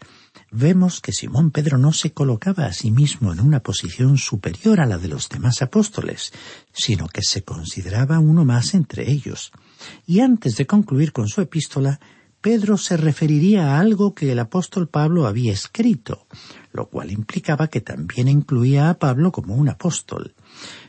vemos 0.52 1.02
que 1.02 1.12
Simón 1.12 1.52
Pedro 1.52 1.78
no 1.78 1.94
se 1.94 2.12
colocaba 2.12 2.66
a 2.66 2.74
sí 2.74 2.92
mismo 2.92 3.34
en 3.34 3.40
una 3.40 3.62
posición 3.62 4.18
superior 4.18 4.80
a 4.80 4.86
la 4.86 4.98
de 4.98 5.08
los 5.08 5.30
demás 5.30 5.62
apóstoles, 5.62 6.32
sino 6.72 7.08
que 7.08 7.22
se 7.22 7.44
consideraba 7.44 8.20
uno 8.20 8.46
más 8.46 8.74
entre 8.74 9.10
ellos. 9.10 9.52
Y 10.06 10.22
antes 10.22 10.56
de 10.56 10.66
concluir 10.66 11.12
con 11.12 11.28
su 11.28 11.42
epístola, 11.42 12.00
Pedro 12.40 12.78
se 12.78 12.98
referiría 12.98 13.76
a 13.76 13.80
algo 13.80 14.14
que 14.14 14.32
el 14.32 14.40
apóstol 14.40 14.88
Pablo 14.88 15.26
había 15.26 15.52
escrito, 15.52 16.28
lo 16.72 16.88
cual 16.88 17.12
implicaba 17.12 17.68
que 17.68 17.82
también 17.82 18.28
incluía 18.28 18.90
a 18.90 19.00
Pablo 19.00 19.32
como 19.32 19.56
un 19.56 19.70
apóstol. 19.70 20.36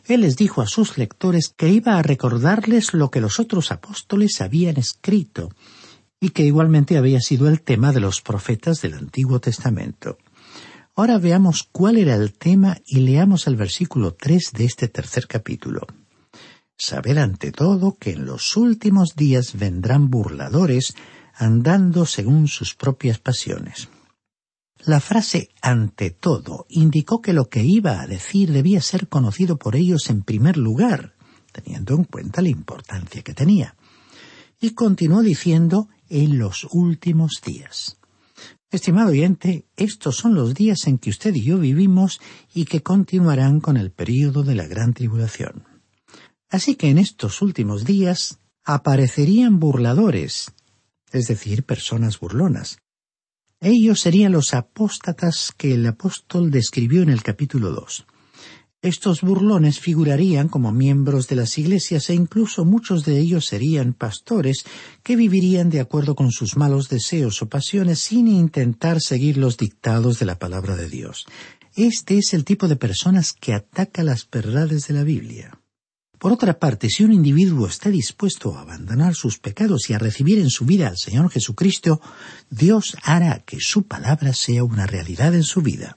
Él 0.09 0.23
les 0.23 0.37
dijo 0.37 0.63
a 0.63 0.67
sus 0.67 0.97
lectores 0.97 1.51
que 1.55 1.69
iba 1.69 1.99
a 1.99 2.03
recordarles 2.03 2.95
lo 2.95 3.11
que 3.11 3.21
los 3.21 3.39
otros 3.39 3.71
apóstoles 3.71 4.41
habían 4.41 4.79
escrito, 4.79 5.51
y 6.19 6.31
que 6.31 6.45
igualmente 6.45 6.97
había 6.97 7.21
sido 7.21 7.47
el 7.47 7.61
tema 7.61 7.93
de 7.93 8.01
los 8.01 8.23
profetas 8.23 8.81
del 8.81 8.95
Antiguo 8.95 9.39
Testamento. 9.39 10.19
Ahora 10.97 11.19
veamos 11.19 11.69
cuál 11.71 11.99
era 11.99 12.17
el 12.17 12.33
tema 12.33 12.79
y 12.87 13.01
leamos 13.01 13.47
el 13.47 13.55
versículo 13.55 14.15
tres 14.15 14.53
de 14.53 14.65
este 14.65 14.89
tercer 14.89 15.29
capítulo. 15.29 15.87
Saber 16.77 17.19
ante 17.19 17.53
todo 17.53 17.97
que 17.99 18.13
en 18.13 18.25
los 18.25 18.57
últimos 18.57 19.15
días 19.15 19.59
vendrán 19.59 20.11
burladores 20.11 20.95
andando 21.35 22.07
según 22.07 22.49
sus 22.49 22.75
propias 22.75 23.19
pasiones. 23.19 23.89
La 24.85 25.01
frase 25.01 25.51
ante 25.61 26.11
todo 26.11 26.67
indicó 26.69 27.21
que 27.21 27.33
lo 27.33 27.49
que 27.49 27.65
iba 27.65 28.01
a 28.01 28.07
decir 28.07 28.53
debía 28.53 28.81
ser 28.81 29.09
conocido 29.09 29.59
por 29.59 29.75
ellos 29.75 30.09
en 30.09 30.23
primer 30.23 30.57
lugar, 30.57 31.15
teniendo 31.53 31.95
en 31.95 32.05
cuenta 32.05 32.43
la 32.43 32.49
importancia 32.49 33.23
que 33.23 33.35
tenía. 33.35 33.77
Y 34.61 34.71
continuó 34.71 35.23
diciendo 35.23 35.89
en 36.09 36.39
los 36.39 36.67
últimos 36.71 37.43
días. 37.45 37.99
Estimado 38.71 39.11
oyente, 39.11 39.67
estos 39.77 40.17
son 40.17 40.35
los 40.35 40.55
días 40.55 40.87
en 40.87 40.99
que 40.99 41.11
usted 41.11 41.35
y 41.35 41.43
yo 41.43 41.59
vivimos 41.59 42.21
y 42.55 42.67
que 42.67 42.83
continuarán 42.83 43.61
con 43.61 43.77
el 43.77 43.91
período 43.91 44.43
de 44.43 44.55
la 44.55 44.67
gran 44.67 44.95
tribulación. 44.95 45.65
Así 46.51 46.77
que 46.77 46.91
en 46.91 46.99
estos 46.99 47.43
últimos 47.43 47.85
días 47.85 48.39
aparecerían 48.65 49.59
burladores, 49.59 50.53
es 51.13 51.27
decir, 51.27 51.65
personas 51.65 52.21
burlonas. 52.21 52.79
Ellos 53.61 54.01
serían 54.01 54.33
los 54.33 54.55
apóstatas 54.55 55.53
que 55.57 55.75
el 55.75 55.85
apóstol 55.85 56.53
describió 56.53 57.03
en 57.03 57.09
el 57.09 57.25
capítulo 57.25 57.71
2. 57.73 58.07
Estos 58.81 59.23
burlones 59.23 59.81
figurarían 59.81 60.47
como 60.47 60.71
miembros 60.71 61.27
de 61.27 61.35
las 61.35 61.59
iglesias 61.59 62.09
e 62.11 62.15
incluso 62.15 62.65
muchos 62.65 63.05
de 63.05 63.19
ellos 63.19 63.47
serían 63.47 63.95
pastores 63.95 64.65
que 65.03 65.17
vivirían 65.17 65.71
de 65.71 65.81
acuerdo 65.81 66.15
con 66.15 66.31
sus 66.31 66.57
malos 66.57 66.89
deseos 66.89 67.43
o 67.43 67.49
pasiones 67.49 67.99
sin 67.99 68.29
intentar 68.29 69.01
seguir 69.01 69.37
los 69.37 69.57
dictados 69.57 70.21
de 70.21 70.27
la 70.27 70.39
palabra 70.39 70.77
de 70.77 70.89
Dios. 70.89 71.27
Este 71.75 72.19
es 72.19 72.35
el 72.35 72.45
tipo 72.45 72.69
de 72.69 72.77
personas 72.77 73.33
que 73.33 73.55
ataca 73.55 74.05
las 74.05 74.31
verdades 74.31 74.87
de 74.87 74.95
la 74.95 75.03
Biblia. 75.03 75.58
Por 76.19 76.33
otra 76.33 76.59
parte, 76.59 76.91
si 76.91 77.05
un 77.05 77.13
individuo 77.13 77.69
está 77.69 77.91
dispuesto 77.91 78.57
a 78.57 78.63
abandonar 78.63 79.15
sus 79.15 79.39
pecados 79.39 79.89
y 79.89 79.95
a 79.95 79.99
recibir 79.99 80.41
en 80.41 80.51
su 80.51 80.65
vida 80.65 80.89
al 80.89 80.99
Señor 80.99 81.31
Jesucristo, 81.31 82.01
Dios 82.51 82.97
hará 83.05 83.39
que 83.41 83.59
su 83.61 83.85
palabra 83.85 84.33
sea 84.33 84.65
una 84.65 84.87
realidad 84.87 85.35
en 85.35 85.45
su 85.45 85.63
vida. 85.63 85.97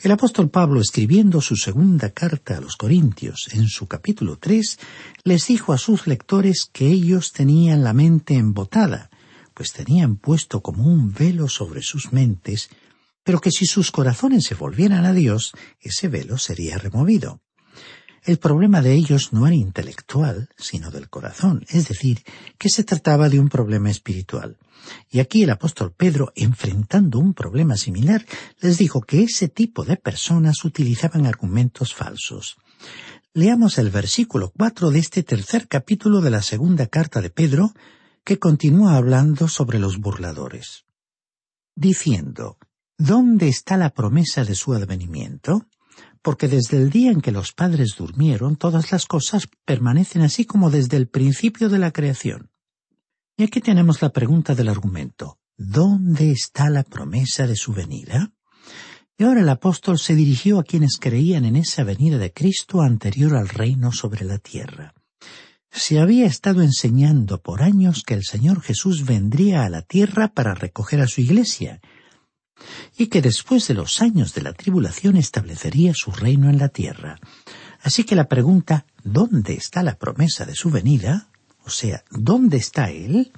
El 0.00 0.12
apóstol 0.12 0.50
Pablo, 0.50 0.80
escribiendo 0.80 1.40
su 1.40 1.56
segunda 1.56 2.10
carta 2.10 2.58
a 2.58 2.60
los 2.60 2.76
Corintios, 2.76 3.48
en 3.52 3.66
su 3.68 3.88
capítulo 3.88 4.38
tres, 4.38 4.78
les 5.24 5.46
dijo 5.48 5.72
a 5.72 5.78
sus 5.78 6.06
lectores 6.06 6.68
que 6.72 6.86
ellos 6.86 7.32
tenían 7.32 7.82
la 7.82 7.92
mente 7.92 8.34
embotada, 8.34 9.10
pues 9.52 9.72
tenían 9.72 10.16
puesto 10.16 10.60
como 10.62 10.84
un 10.84 11.12
velo 11.12 11.48
sobre 11.48 11.82
sus 11.82 12.12
mentes, 12.12 12.68
pero 13.24 13.40
que 13.40 13.50
si 13.50 13.64
sus 13.64 13.90
corazones 13.90 14.44
se 14.44 14.54
volvieran 14.54 15.06
a 15.06 15.12
Dios, 15.12 15.52
ese 15.80 16.08
velo 16.08 16.38
sería 16.38 16.78
removido. 16.78 17.40
El 18.24 18.38
problema 18.38 18.80
de 18.80 18.94
ellos 18.94 19.34
no 19.34 19.46
era 19.46 19.54
intelectual, 19.54 20.48
sino 20.56 20.90
del 20.90 21.10
corazón, 21.10 21.66
es 21.68 21.88
decir, 21.88 22.24
que 22.56 22.70
se 22.70 22.82
trataba 22.82 23.28
de 23.28 23.38
un 23.38 23.50
problema 23.50 23.90
espiritual. 23.90 24.56
Y 25.10 25.20
aquí 25.20 25.42
el 25.42 25.50
apóstol 25.50 25.92
Pedro, 25.92 26.32
enfrentando 26.34 27.18
un 27.18 27.34
problema 27.34 27.76
similar, 27.76 28.24
les 28.60 28.78
dijo 28.78 29.02
que 29.02 29.24
ese 29.24 29.48
tipo 29.48 29.84
de 29.84 29.96
personas 29.96 30.64
utilizaban 30.64 31.26
argumentos 31.26 31.94
falsos. 31.94 32.56
Leamos 33.34 33.76
el 33.76 33.90
versículo 33.90 34.52
cuatro 34.56 34.90
de 34.90 35.00
este 35.00 35.22
tercer 35.22 35.68
capítulo 35.68 36.22
de 36.22 36.30
la 36.30 36.40
segunda 36.40 36.86
carta 36.86 37.20
de 37.20 37.28
Pedro, 37.28 37.74
que 38.24 38.38
continúa 38.38 38.96
hablando 38.96 39.48
sobre 39.48 39.78
los 39.78 39.98
burladores, 39.98 40.86
diciendo 41.74 42.56
¿Dónde 42.96 43.48
está 43.48 43.76
la 43.76 43.90
promesa 43.90 44.44
de 44.44 44.54
su 44.54 44.72
advenimiento? 44.72 45.66
Porque 46.24 46.48
desde 46.48 46.78
el 46.78 46.88
día 46.88 47.10
en 47.10 47.20
que 47.20 47.32
los 47.32 47.52
padres 47.52 47.96
durmieron, 47.98 48.56
todas 48.56 48.90
las 48.92 49.04
cosas 49.04 49.46
permanecen 49.66 50.22
así 50.22 50.46
como 50.46 50.70
desde 50.70 50.96
el 50.96 51.06
principio 51.06 51.68
de 51.68 51.78
la 51.78 51.90
creación. 51.90 52.50
Y 53.36 53.44
aquí 53.44 53.60
tenemos 53.60 54.00
la 54.00 54.08
pregunta 54.08 54.54
del 54.54 54.70
argumento. 54.70 55.38
¿Dónde 55.58 56.30
está 56.30 56.70
la 56.70 56.82
promesa 56.82 57.46
de 57.46 57.56
su 57.56 57.74
venida? 57.74 58.32
Y 59.18 59.24
ahora 59.24 59.42
el 59.42 59.48
apóstol 59.50 59.98
se 59.98 60.14
dirigió 60.14 60.58
a 60.58 60.64
quienes 60.64 60.96
creían 60.98 61.44
en 61.44 61.56
esa 61.56 61.84
venida 61.84 62.16
de 62.16 62.32
Cristo 62.32 62.80
anterior 62.80 63.36
al 63.36 63.50
reino 63.50 63.92
sobre 63.92 64.24
la 64.24 64.38
tierra. 64.38 64.94
Se 65.70 66.00
había 66.00 66.24
estado 66.24 66.62
enseñando 66.62 67.42
por 67.42 67.62
años 67.62 68.02
que 68.02 68.14
el 68.14 68.24
Señor 68.24 68.62
Jesús 68.62 69.04
vendría 69.04 69.66
a 69.66 69.68
la 69.68 69.82
tierra 69.82 70.28
para 70.28 70.54
recoger 70.54 71.02
a 71.02 71.06
su 71.06 71.20
iglesia, 71.20 71.82
y 72.96 73.08
que 73.08 73.22
después 73.22 73.66
de 73.68 73.74
los 73.74 74.00
años 74.00 74.34
de 74.34 74.42
la 74.42 74.52
tribulación 74.52 75.16
establecería 75.16 75.92
su 75.94 76.10
reino 76.10 76.48
en 76.50 76.58
la 76.58 76.68
tierra. 76.68 77.18
Así 77.82 78.04
que 78.04 78.16
la 78.16 78.28
pregunta 78.28 78.86
¿dónde 79.02 79.54
está 79.54 79.82
la 79.82 79.96
promesa 79.96 80.44
de 80.44 80.54
su 80.54 80.70
venida? 80.70 81.28
o 81.66 81.70
sea, 81.70 82.04
¿dónde 82.10 82.58
está 82.58 82.90
Él? 82.90 83.32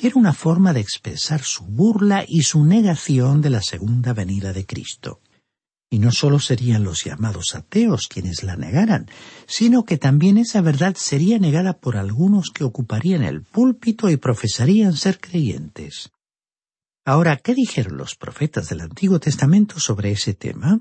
era 0.00 0.16
una 0.16 0.32
forma 0.32 0.72
de 0.72 0.80
expresar 0.80 1.42
su 1.42 1.64
burla 1.64 2.24
y 2.26 2.42
su 2.42 2.64
negación 2.64 3.40
de 3.40 3.50
la 3.50 3.62
segunda 3.62 4.12
venida 4.12 4.52
de 4.52 4.66
Cristo. 4.66 5.20
Y 5.90 5.98
no 5.98 6.10
solo 6.10 6.40
serían 6.40 6.84
los 6.84 7.04
llamados 7.04 7.54
ateos 7.54 8.08
quienes 8.08 8.42
la 8.42 8.56
negaran, 8.56 9.06
sino 9.46 9.84
que 9.84 9.98
también 9.98 10.38
esa 10.38 10.60
verdad 10.62 10.96
sería 10.96 11.38
negada 11.38 11.74
por 11.74 11.96
algunos 11.96 12.50
que 12.50 12.64
ocuparían 12.64 13.22
el 13.22 13.42
púlpito 13.42 14.08
y 14.10 14.16
profesarían 14.16 14.96
ser 14.96 15.20
creyentes. 15.20 16.10
Ahora, 17.04 17.36
¿qué 17.36 17.54
dijeron 17.54 17.96
los 17.96 18.14
profetas 18.14 18.68
del 18.68 18.80
Antiguo 18.80 19.18
Testamento 19.18 19.80
sobre 19.80 20.12
ese 20.12 20.34
tema? 20.34 20.80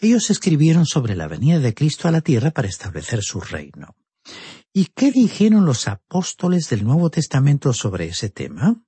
Ellos 0.00 0.30
escribieron 0.30 0.84
sobre 0.84 1.16
la 1.16 1.28
venida 1.28 1.58
de 1.58 1.72
Cristo 1.72 2.08
a 2.08 2.10
la 2.10 2.20
tierra 2.20 2.50
para 2.50 2.68
establecer 2.68 3.22
su 3.22 3.40
reino. 3.40 3.96
¿Y 4.72 4.86
qué 4.94 5.10
dijeron 5.10 5.64
los 5.64 5.88
apóstoles 5.88 6.68
del 6.68 6.84
Nuevo 6.84 7.10
Testamento 7.10 7.72
sobre 7.72 8.08
ese 8.08 8.28
tema? 8.28 8.82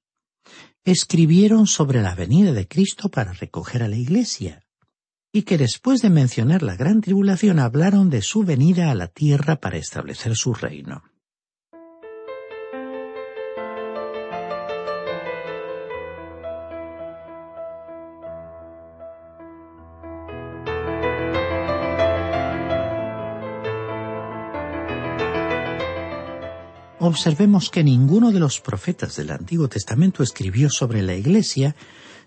Escribieron 0.84 1.66
sobre 1.66 2.02
la 2.02 2.14
venida 2.14 2.52
de 2.52 2.68
Cristo 2.68 3.08
para 3.08 3.32
recoger 3.32 3.82
a 3.82 3.88
la 3.88 3.96
Iglesia, 3.96 4.66
y 5.32 5.42
que 5.42 5.56
después 5.56 6.02
de 6.02 6.10
mencionar 6.10 6.62
la 6.62 6.76
gran 6.76 7.00
tribulación 7.00 7.60
hablaron 7.60 8.10
de 8.10 8.20
su 8.20 8.44
venida 8.44 8.90
a 8.90 8.94
la 8.94 9.08
tierra 9.08 9.56
para 9.56 9.78
establecer 9.78 10.36
su 10.36 10.52
reino. 10.52 11.02
Observemos 27.06 27.68
que 27.68 27.82
ninguno 27.82 28.30
de 28.30 28.38
los 28.38 28.60
profetas 28.60 29.16
del 29.16 29.30
Antiguo 29.30 29.68
Testamento 29.68 30.22
escribió 30.22 30.70
sobre 30.70 31.02
la 31.02 31.14
Iglesia, 31.14 31.74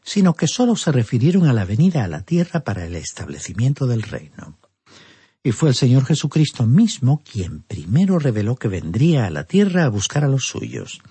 sino 0.03 0.33
que 0.33 0.47
sólo 0.47 0.75
se 0.75 0.91
refirieron 0.91 1.47
a 1.47 1.53
la 1.53 1.65
venida 1.65 2.03
a 2.03 2.07
la 2.09 2.21
tierra 2.23 2.63
para 2.63 2.85
el 2.85 2.95
establecimiento 2.95 3.87
del 3.87 4.03
reino. 4.03 4.57
Y 5.43 5.51
fue 5.51 5.69
el 5.69 5.75
Señor 5.75 6.05
Jesucristo 6.05 6.65
mismo 6.65 7.23
quien 7.23 7.61
primero 7.61 8.19
reveló 8.19 8.57
que 8.57 8.67
vendría 8.67 9.25
a 9.25 9.29
la 9.29 9.45
tierra 9.45 9.85
a 9.85 9.89
buscar 9.89 10.25
a 10.25 10.27
los 10.27 10.45
suyos. 10.45 11.01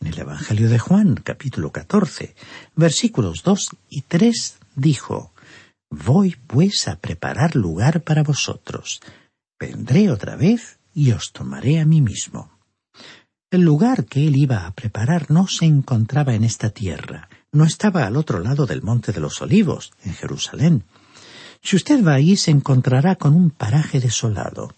En 0.00 0.08
el 0.08 0.18
Evangelio 0.18 0.68
de 0.68 0.78
Juan, 0.78 1.14
capítulo 1.14 1.70
14, 1.70 2.34
versículos 2.74 3.42
2 3.44 3.70
y 3.88 4.02
3, 4.02 4.58
dijo, 4.74 5.32
Voy 5.90 6.36
pues 6.46 6.88
a 6.88 6.96
preparar 6.96 7.54
lugar 7.54 8.02
para 8.02 8.24
vosotros. 8.24 9.00
Vendré 9.60 10.10
otra 10.10 10.34
vez 10.36 10.78
y 10.92 11.12
os 11.12 11.32
tomaré 11.32 11.78
a 11.78 11.84
mí 11.84 12.00
mismo. 12.00 12.55
El 13.48 13.62
lugar 13.62 14.06
que 14.06 14.26
él 14.26 14.36
iba 14.36 14.66
a 14.66 14.74
preparar 14.74 15.30
no 15.30 15.46
se 15.46 15.66
encontraba 15.66 16.34
en 16.34 16.42
esta 16.42 16.70
tierra, 16.70 17.28
no 17.52 17.64
estaba 17.64 18.04
al 18.04 18.16
otro 18.16 18.40
lado 18.40 18.66
del 18.66 18.82
Monte 18.82 19.12
de 19.12 19.20
los 19.20 19.40
Olivos, 19.40 19.92
en 20.02 20.14
Jerusalén. 20.14 20.84
Si 21.62 21.76
usted 21.76 22.04
va 22.04 22.14
allí 22.14 22.36
se 22.36 22.50
encontrará 22.50 23.14
con 23.14 23.34
un 23.34 23.50
paraje 23.50 24.00
desolado. 24.00 24.74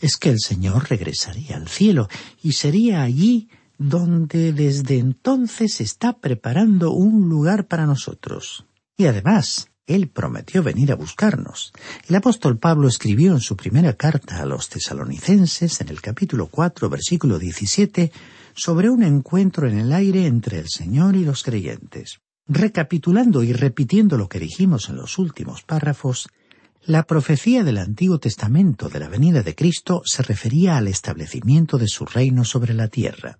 Es 0.00 0.16
que 0.16 0.30
el 0.30 0.38
Señor 0.38 0.90
regresaría 0.90 1.56
al 1.56 1.68
cielo 1.68 2.08
y 2.42 2.52
sería 2.52 3.02
allí 3.02 3.48
donde 3.78 4.52
desde 4.52 4.98
entonces 4.98 5.80
está 5.80 6.12
preparando 6.18 6.92
un 6.92 7.28
lugar 7.28 7.66
para 7.66 7.86
nosotros. 7.86 8.64
Y 8.96 9.06
además, 9.06 9.71
él 9.94 10.08
prometió 10.08 10.62
venir 10.62 10.92
a 10.92 10.96
buscarnos. 10.96 11.72
El 12.08 12.16
apóstol 12.16 12.58
Pablo 12.58 12.88
escribió 12.88 13.32
en 13.32 13.40
su 13.40 13.56
primera 13.56 13.94
carta 13.94 14.42
a 14.42 14.46
los 14.46 14.68
tesalonicenses, 14.68 15.80
en 15.80 15.88
el 15.88 16.00
capítulo 16.00 16.46
cuatro, 16.46 16.88
versículo 16.88 17.38
diecisiete, 17.38 18.12
sobre 18.54 18.90
un 18.90 19.02
encuentro 19.02 19.68
en 19.68 19.78
el 19.78 19.92
aire 19.92 20.26
entre 20.26 20.58
el 20.58 20.68
Señor 20.68 21.16
y 21.16 21.24
los 21.24 21.42
creyentes. 21.42 22.20
Recapitulando 22.46 23.42
y 23.42 23.52
repitiendo 23.52 24.18
lo 24.18 24.28
que 24.28 24.40
dijimos 24.40 24.88
en 24.88 24.96
los 24.96 25.18
últimos 25.18 25.62
párrafos, 25.62 26.28
la 26.84 27.04
profecía 27.04 27.62
del 27.62 27.78
Antiguo 27.78 28.18
Testamento 28.18 28.88
de 28.88 28.98
la 28.98 29.08
venida 29.08 29.42
de 29.42 29.54
Cristo 29.54 30.02
se 30.04 30.22
refería 30.22 30.76
al 30.76 30.88
establecimiento 30.88 31.78
de 31.78 31.86
su 31.86 32.04
reino 32.04 32.44
sobre 32.44 32.74
la 32.74 32.88
tierra 32.88 33.38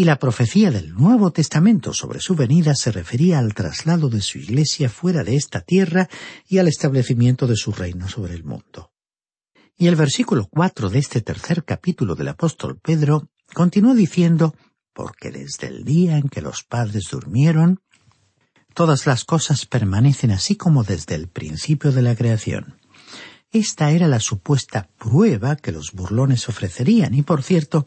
y 0.00 0.04
la 0.04 0.18
profecía 0.18 0.70
del 0.70 0.94
Nuevo 0.94 1.30
Testamento 1.30 1.92
sobre 1.92 2.20
su 2.20 2.34
venida 2.34 2.74
se 2.74 2.90
refería 2.90 3.38
al 3.38 3.52
traslado 3.52 4.08
de 4.08 4.22
su 4.22 4.38
Iglesia 4.38 4.88
fuera 4.88 5.24
de 5.24 5.36
esta 5.36 5.60
tierra 5.60 6.08
y 6.48 6.56
al 6.56 6.68
establecimiento 6.68 7.46
de 7.46 7.54
su 7.54 7.70
reino 7.70 8.08
sobre 8.08 8.32
el 8.32 8.42
mundo. 8.42 8.92
Y 9.76 9.88
el 9.88 9.96
versículo 9.96 10.48
cuatro 10.50 10.88
de 10.88 11.00
este 11.00 11.20
tercer 11.20 11.66
capítulo 11.66 12.14
del 12.14 12.28
apóstol 12.28 12.80
Pedro 12.82 13.28
continuó 13.52 13.92
diciendo 13.92 14.54
porque 14.94 15.30
desde 15.30 15.66
el 15.66 15.84
día 15.84 16.16
en 16.16 16.30
que 16.30 16.40
los 16.40 16.62
padres 16.62 17.08
durmieron, 17.10 17.82
todas 18.72 19.06
las 19.06 19.26
cosas 19.26 19.66
permanecen 19.66 20.30
así 20.30 20.56
como 20.56 20.82
desde 20.82 21.14
el 21.14 21.28
principio 21.28 21.92
de 21.92 22.00
la 22.00 22.16
creación. 22.16 22.80
Esta 23.52 23.90
era 23.90 24.06
la 24.06 24.20
supuesta 24.20 24.88
prueba 24.96 25.56
que 25.56 25.72
los 25.72 25.90
burlones 25.90 26.48
ofrecerían 26.48 27.14
y, 27.14 27.22
por 27.22 27.42
cierto, 27.42 27.84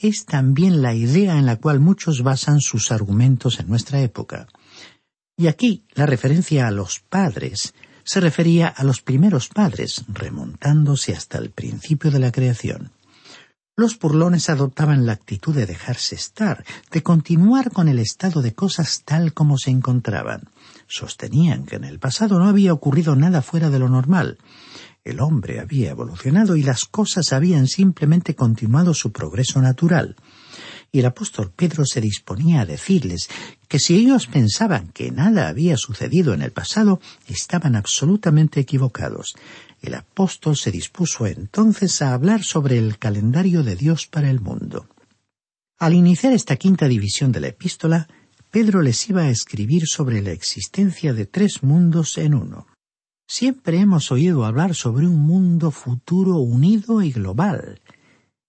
es 0.00 0.24
también 0.24 0.82
la 0.82 0.94
idea 0.94 1.38
en 1.38 1.46
la 1.46 1.56
cual 1.56 1.80
muchos 1.80 2.22
basan 2.22 2.60
sus 2.60 2.90
argumentos 2.90 3.60
en 3.60 3.68
nuestra 3.68 4.00
época. 4.00 4.48
Y 5.36 5.46
aquí 5.46 5.84
la 5.94 6.06
referencia 6.06 6.66
a 6.66 6.70
los 6.70 7.00
padres 7.00 7.74
se 8.02 8.20
refería 8.20 8.68
a 8.68 8.82
los 8.82 9.02
primeros 9.02 9.48
padres, 9.48 10.04
remontándose 10.08 11.14
hasta 11.14 11.38
el 11.38 11.50
principio 11.50 12.10
de 12.10 12.18
la 12.18 12.32
creación. 12.32 12.92
Los 13.76 13.98
burlones 13.98 14.50
adoptaban 14.50 15.06
la 15.06 15.12
actitud 15.12 15.54
de 15.54 15.64
dejarse 15.64 16.14
estar, 16.14 16.64
de 16.90 17.02
continuar 17.02 17.70
con 17.70 17.88
el 17.88 17.98
estado 17.98 18.42
de 18.42 18.52
cosas 18.52 19.02
tal 19.04 19.32
como 19.32 19.56
se 19.56 19.70
encontraban. 19.70 20.50
Sostenían 20.86 21.64
que 21.64 21.76
en 21.76 21.84
el 21.84 21.98
pasado 21.98 22.38
no 22.38 22.46
había 22.46 22.72
ocurrido 22.72 23.16
nada 23.16 23.42
fuera 23.42 23.70
de 23.70 23.78
lo 23.78 23.88
normal, 23.88 24.38
el 25.04 25.20
hombre 25.20 25.60
había 25.60 25.90
evolucionado 25.90 26.56
y 26.56 26.62
las 26.62 26.84
cosas 26.84 27.32
habían 27.32 27.66
simplemente 27.66 28.34
continuado 28.34 28.94
su 28.94 29.12
progreso 29.12 29.60
natural. 29.62 30.16
Y 30.92 30.98
el 30.98 31.06
apóstol 31.06 31.52
Pedro 31.54 31.84
se 31.84 32.00
disponía 32.00 32.62
a 32.62 32.66
decirles 32.66 33.28
que 33.68 33.78
si 33.78 33.96
ellos 33.96 34.26
pensaban 34.26 34.88
que 34.88 35.10
nada 35.10 35.48
había 35.48 35.76
sucedido 35.76 36.34
en 36.34 36.42
el 36.42 36.50
pasado, 36.50 37.00
estaban 37.28 37.76
absolutamente 37.76 38.60
equivocados. 38.60 39.34
El 39.80 39.94
apóstol 39.94 40.56
se 40.56 40.70
dispuso 40.70 41.26
entonces 41.26 42.02
a 42.02 42.12
hablar 42.12 42.42
sobre 42.42 42.76
el 42.76 42.98
calendario 42.98 43.62
de 43.62 43.76
Dios 43.76 44.06
para 44.06 44.30
el 44.30 44.40
mundo. 44.40 44.86
Al 45.78 45.94
iniciar 45.94 46.32
esta 46.32 46.56
quinta 46.56 46.88
división 46.88 47.32
de 47.32 47.40
la 47.40 47.48
epístola, 47.48 48.08
Pedro 48.50 48.82
les 48.82 49.08
iba 49.08 49.22
a 49.22 49.30
escribir 49.30 49.86
sobre 49.86 50.20
la 50.20 50.32
existencia 50.32 51.14
de 51.14 51.24
tres 51.24 51.62
mundos 51.62 52.18
en 52.18 52.34
uno. 52.34 52.66
Siempre 53.32 53.78
hemos 53.78 54.10
oído 54.10 54.44
hablar 54.44 54.74
sobre 54.74 55.06
un 55.06 55.20
mundo 55.20 55.70
futuro 55.70 56.38
unido 56.38 57.00
y 57.00 57.12
global, 57.12 57.80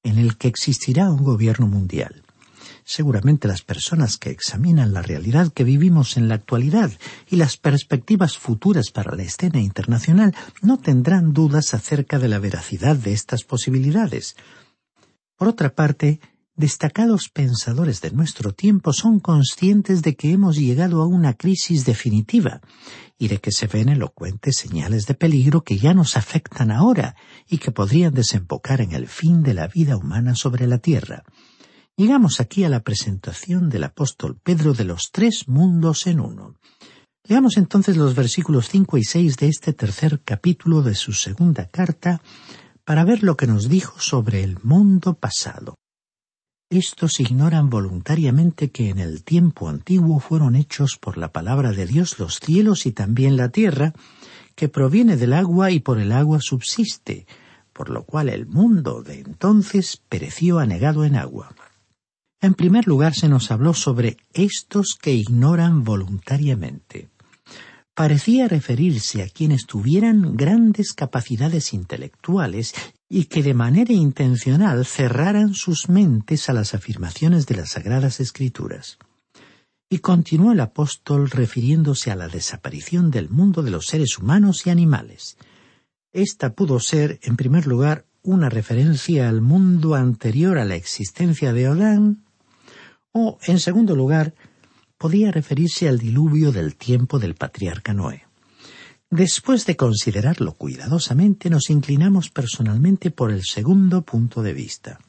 en 0.02 0.18
el 0.18 0.38
que 0.38 0.48
existirá 0.48 1.12
un 1.12 1.24
gobierno 1.24 1.68
mundial. 1.68 2.24
Seguramente 2.84 3.48
las 3.48 3.62
personas 3.62 4.18
que 4.18 4.32
examinan 4.32 4.92
la 4.92 5.04
realidad 5.04 5.54
que 5.54 5.64
vivimos 5.64 6.18
en 6.18 6.28
la 6.28 6.34
actualidad 6.34 6.92
y 7.30 7.36
las 7.36 7.58
perspectivas 7.58 8.40
futuras 8.40 8.90
para 8.90 9.16
la 9.16 9.22
escena 9.22 9.62
internacional 9.62 10.34
no 10.64 10.80
tendrán 10.80 11.32
dudas 11.32 11.76
acerca 11.76 12.18
de 12.18 12.30
la 12.30 12.40
veracidad 12.40 12.96
de 12.96 13.14
estas 13.14 13.44
posibilidades. 13.44 14.36
Por 15.38 15.48
otra 15.48 15.76
parte, 15.76 16.20
destacados 16.62 17.28
pensadores 17.28 18.00
de 18.00 18.12
nuestro 18.12 18.54
tiempo 18.54 18.94
son 18.94 19.20
conscientes 19.20 20.04
de 20.04 20.16
que 20.16 20.32
hemos 20.32 20.56
llegado 20.56 21.02
a 21.02 21.08
una 21.08 21.34
crisis 21.34 21.84
definitiva 21.84 22.62
y 23.18 23.28
de 23.28 23.40
que 23.40 23.52
se 23.52 23.68
ven 23.68 23.90
elocuentes 23.90 24.58
señales 24.58 25.08
de 25.08 25.16
peligro 25.16 25.64
que 25.64 25.78
ya 25.78 25.94
nos 25.94 26.16
afectan 26.16 26.72
ahora 26.72 27.16
y 27.50 27.58
que 27.58 27.72
podrían 27.72 28.14
desembocar 28.14 28.80
en 28.80 28.94
el 28.94 29.08
fin 29.08 29.44
de 29.44 29.56
la 29.56 29.68
vida 29.68 29.98
humana 29.98 30.36
sobre 30.36 30.68
la 30.68 30.78
tierra. 30.78 31.24
Llegamos 31.98 32.40
aquí 32.40 32.64
a 32.64 32.70
la 32.70 32.84
presentación 32.84 33.70
del 33.70 33.84
apóstol 33.84 34.40
Pedro 34.42 34.74
de 34.74 34.86
los 34.86 35.10
tres 35.12 35.48
mundos 35.48 36.08
en 36.08 36.20
uno. 36.20 36.56
Leamos 37.26 37.58
entonces 37.58 37.98
los 37.98 38.16
versículos 38.16 38.70
cinco 38.70 38.98
y 38.98 39.04
seis 39.04 39.36
de 39.36 39.48
este 39.48 39.74
tercer 39.74 40.22
capítulo 40.24 40.84
de 40.84 40.96
su 40.96 41.12
segunda 41.12 41.68
carta 41.68 42.22
para 42.86 43.04
ver 43.04 43.24
lo 43.24 43.36
que 43.36 43.48
nos 43.48 43.68
dijo 43.68 44.00
sobre 44.00 44.44
el 44.44 44.60
mundo 44.64 45.16
pasado. 45.16 45.81
Estos 46.72 47.20
ignoran 47.20 47.70
voluntariamente 47.70 48.72
que 48.72 48.92
en 48.92 49.00
el 49.00 49.26
tiempo 49.26 49.68
antiguo 49.68 50.22
fueron 50.22 50.56
hechos 50.56 50.98
por 50.98 51.18
la 51.18 51.34
palabra 51.34 51.74
de 51.74 51.86
Dios 51.86 52.18
los 52.18 52.40
cielos 52.40 52.86
y 52.86 52.94
también 52.94 53.36
la 53.36 53.50
tierra, 53.50 53.92
que 54.56 54.70
proviene 54.70 55.18
del 55.18 55.34
agua 55.34 55.72
y 55.72 55.82
por 55.82 56.00
el 56.00 56.14
agua 56.14 56.40
subsiste, 56.40 57.28
por 57.74 57.90
lo 57.90 58.06
cual 58.06 58.30
el 58.30 58.46
mundo 58.46 59.04
de 59.04 59.20
entonces 59.20 60.02
pereció 60.08 60.60
anegado 60.60 61.04
en 61.04 61.18
agua. 61.18 61.54
En 62.40 62.54
primer 62.54 62.88
lugar 62.88 63.16
se 63.16 63.28
nos 63.28 63.52
habló 63.52 63.74
sobre 63.74 64.16
estos 64.32 64.96
que 64.96 65.12
ignoran 65.12 65.84
voluntariamente. 65.84 67.10
Parecía 67.94 68.48
referirse 68.48 69.22
a 69.22 69.30
quienes 69.30 69.66
tuvieran 69.66 70.36
grandes 70.36 70.94
capacidades 70.94 71.74
intelectuales 71.74 72.74
y 73.10 73.26
que 73.26 73.44
de 73.44 73.54
manera 73.54 73.94
intencional 73.94 74.86
cerraran 74.86 75.54
sus 75.54 75.90
mentes 75.90 76.50
a 76.50 76.54
las 76.54 76.74
afirmaciones 76.74 77.46
de 77.48 77.56
las 77.56 77.72
Sagradas 77.72 78.20
Escrituras. 78.20 78.98
Y 79.90 80.00
continuó 80.00 80.54
el 80.54 80.62
apóstol 80.62 81.30
refiriéndose 81.30 82.12
a 82.12 82.16
la 82.16 82.30
desaparición 82.30 83.12
del 83.12 83.30
mundo 83.30 83.62
de 83.62 83.72
los 83.72 83.88
seres 83.88 84.18
humanos 84.18 84.66
y 84.66 84.70
animales. 84.70 85.38
Esta 86.14 86.54
pudo 86.54 86.80
ser, 86.80 87.20
en 87.24 87.36
primer 87.36 87.68
lugar, 87.68 88.06
una 88.24 88.50
referencia 88.50 89.28
al 89.28 89.42
mundo 89.42 89.96
anterior 89.96 90.58
a 90.58 90.66
la 90.66 90.76
existencia 90.76 91.52
de 91.52 91.68
Odán, 91.68 92.24
o, 93.12 93.38
en 93.46 93.60
segundo 93.60 93.96
lugar, 93.96 94.34
podía 95.02 95.32
referirse 95.32 95.90
al 95.90 95.98
diluvio 95.98 96.52
del 96.52 96.76
tiempo 96.76 97.18
del 97.18 97.34
patriarca 97.34 97.92
Noé. 97.92 98.22
Después 99.10 99.66
de 99.66 99.76
considerarlo 99.76 100.54
cuidadosamente, 100.54 101.50
nos 101.50 101.72
inclinamos 101.72 102.30
personalmente 102.30 103.10
por 103.10 103.32
el 103.32 103.42
segundo 103.42 104.04
punto 104.04 104.44
de 104.44 104.54
vista. 104.54 105.00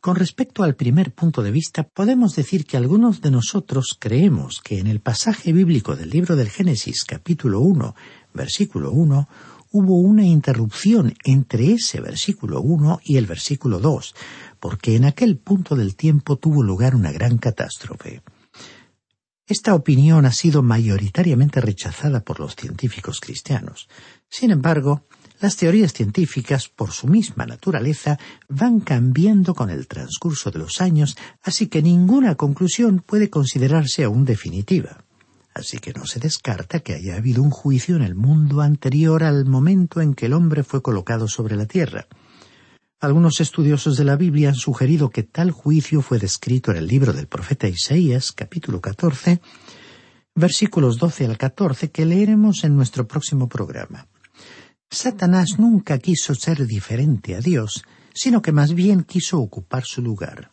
Con 0.00 0.16
respecto 0.16 0.64
al 0.64 0.74
primer 0.74 1.14
punto 1.14 1.44
de 1.44 1.52
vista, 1.52 1.84
podemos 1.84 2.34
decir 2.34 2.64
que 2.66 2.76
algunos 2.76 3.20
de 3.20 3.30
nosotros 3.30 3.96
creemos 4.00 4.60
que 4.64 4.80
en 4.80 4.88
el 4.88 4.98
pasaje 4.98 5.52
bíblico 5.52 5.94
del 5.94 6.10
libro 6.10 6.34
del 6.34 6.50
Génesis 6.50 7.04
capítulo 7.04 7.60
1, 7.60 7.94
versículo 8.34 8.90
1, 8.90 9.28
hubo 9.70 10.00
una 10.00 10.26
interrupción 10.26 11.14
entre 11.22 11.74
ese 11.74 12.00
versículo 12.00 12.60
1 12.62 12.98
y 13.04 13.16
el 13.16 13.26
versículo 13.26 13.78
2, 13.78 14.12
porque 14.58 14.96
en 14.96 15.04
aquel 15.04 15.36
punto 15.36 15.76
del 15.76 15.94
tiempo 15.94 16.36
tuvo 16.36 16.64
lugar 16.64 16.96
una 16.96 17.12
gran 17.12 17.38
catástrofe. 17.38 18.22
Esta 19.50 19.74
opinión 19.74 20.26
ha 20.26 20.30
sido 20.30 20.62
mayoritariamente 20.62 21.60
rechazada 21.60 22.20
por 22.20 22.38
los 22.38 22.54
científicos 22.54 23.18
cristianos. 23.18 23.88
Sin 24.28 24.52
embargo, 24.52 25.08
las 25.40 25.56
teorías 25.56 25.92
científicas, 25.92 26.68
por 26.68 26.92
su 26.92 27.08
misma 27.08 27.46
naturaleza, 27.46 28.16
van 28.48 28.78
cambiando 28.78 29.56
con 29.56 29.68
el 29.70 29.88
transcurso 29.88 30.52
de 30.52 30.60
los 30.60 30.80
años, 30.80 31.16
así 31.42 31.66
que 31.66 31.82
ninguna 31.82 32.36
conclusión 32.36 33.02
puede 33.04 33.28
considerarse 33.28 34.04
aún 34.04 34.24
definitiva. 34.24 35.04
Así 35.52 35.78
que 35.78 35.92
no 35.94 36.06
se 36.06 36.20
descarta 36.20 36.78
que 36.78 36.94
haya 36.94 37.16
habido 37.16 37.42
un 37.42 37.50
juicio 37.50 37.96
en 37.96 38.02
el 38.02 38.14
mundo 38.14 38.60
anterior 38.60 39.24
al 39.24 39.46
momento 39.46 40.00
en 40.00 40.14
que 40.14 40.26
el 40.26 40.34
hombre 40.34 40.62
fue 40.62 40.80
colocado 40.80 41.26
sobre 41.26 41.56
la 41.56 41.66
tierra. 41.66 42.06
Algunos 43.02 43.40
estudiosos 43.40 43.96
de 43.96 44.04
la 44.04 44.14
Biblia 44.14 44.50
han 44.50 44.54
sugerido 44.54 45.08
que 45.08 45.22
tal 45.22 45.52
juicio 45.52 46.02
fue 46.02 46.18
descrito 46.18 46.70
en 46.70 46.76
el 46.76 46.86
libro 46.86 47.14
del 47.14 47.28
profeta 47.28 47.66
Isaías, 47.66 48.30
capítulo 48.30 48.82
14, 48.82 49.40
versículos 50.34 50.98
12 50.98 51.24
al 51.24 51.38
14, 51.38 51.90
que 51.90 52.04
leeremos 52.04 52.62
en 52.62 52.76
nuestro 52.76 53.08
próximo 53.08 53.48
programa. 53.48 54.06
Satanás 54.90 55.58
nunca 55.58 55.96
quiso 55.96 56.34
ser 56.34 56.66
diferente 56.66 57.34
a 57.34 57.40
Dios, 57.40 57.84
sino 58.12 58.42
que 58.42 58.52
más 58.52 58.74
bien 58.74 59.04
quiso 59.04 59.40
ocupar 59.40 59.84
su 59.86 60.02
lugar. 60.02 60.52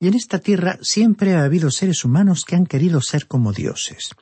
Y 0.00 0.08
en 0.08 0.14
esta 0.14 0.38
tierra 0.38 0.78
siempre 0.80 1.34
ha 1.34 1.44
habido 1.44 1.70
seres 1.70 2.06
humanos 2.06 2.46
que 2.46 2.56
han 2.56 2.64
querido 2.64 3.02
ser 3.02 3.26
como 3.26 3.52
dioses. 3.52 4.14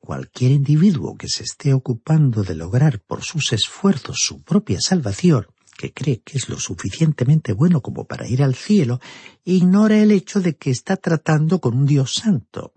Cualquier 0.00 0.50
individuo 0.50 1.16
que 1.16 1.28
se 1.28 1.44
esté 1.44 1.72
ocupando 1.72 2.42
de 2.42 2.56
lograr 2.56 3.00
por 3.00 3.22
sus 3.24 3.54
esfuerzos 3.54 4.18
su 4.18 4.42
propia 4.42 4.82
salvación, 4.82 5.46
que 5.76 5.92
cree 5.92 6.22
que 6.22 6.38
es 6.38 6.48
lo 6.48 6.58
suficientemente 6.58 7.52
bueno 7.52 7.80
como 7.80 8.04
para 8.04 8.26
ir 8.26 8.42
al 8.42 8.54
cielo, 8.54 9.00
ignora 9.44 9.98
el 9.98 10.10
hecho 10.10 10.40
de 10.40 10.56
que 10.56 10.70
está 10.70 10.96
tratando 10.96 11.60
con 11.60 11.76
un 11.76 11.86
Dios 11.86 12.14
santo. 12.14 12.72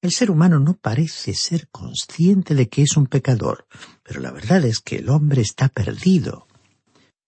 El 0.00 0.10
ser 0.10 0.30
humano 0.30 0.58
no 0.58 0.74
parece 0.74 1.32
ser 1.34 1.68
consciente 1.68 2.54
de 2.54 2.68
que 2.68 2.82
es 2.82 2.96
un 2.96 3.06
pecador, 3.06 3.66
pero 4.02 4.20
la 4.20 4.32
verdad 4.32 4.64
es 4.64 4.80
que 4.80 4.96
el 4.96 5.08
hombre 5.08 5.42
está 5.42 5.68
perdido. 5.68 6.48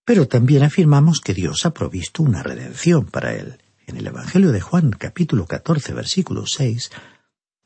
Pero 0.05 0.29
también 0.29 0.65
afirmamos 0.65 1.21
que 1.21 1.35
Dios 1.35 1.65
ha 1.67 1.73
provisto 1.73 2.23
una 2.23 2.43
redención 2.43 3.07
para 3.07 3.35
él. 3.35 3.63
En 3.87 3.97
el 3.97 4.07
Evangelio 4.07 4.51
de 4.51 4.61
Juan 4.61 4.91
capítulo 4.91 5.47
14 5.47 5.93
versículo 5.95 6.47
6 6.47 6.91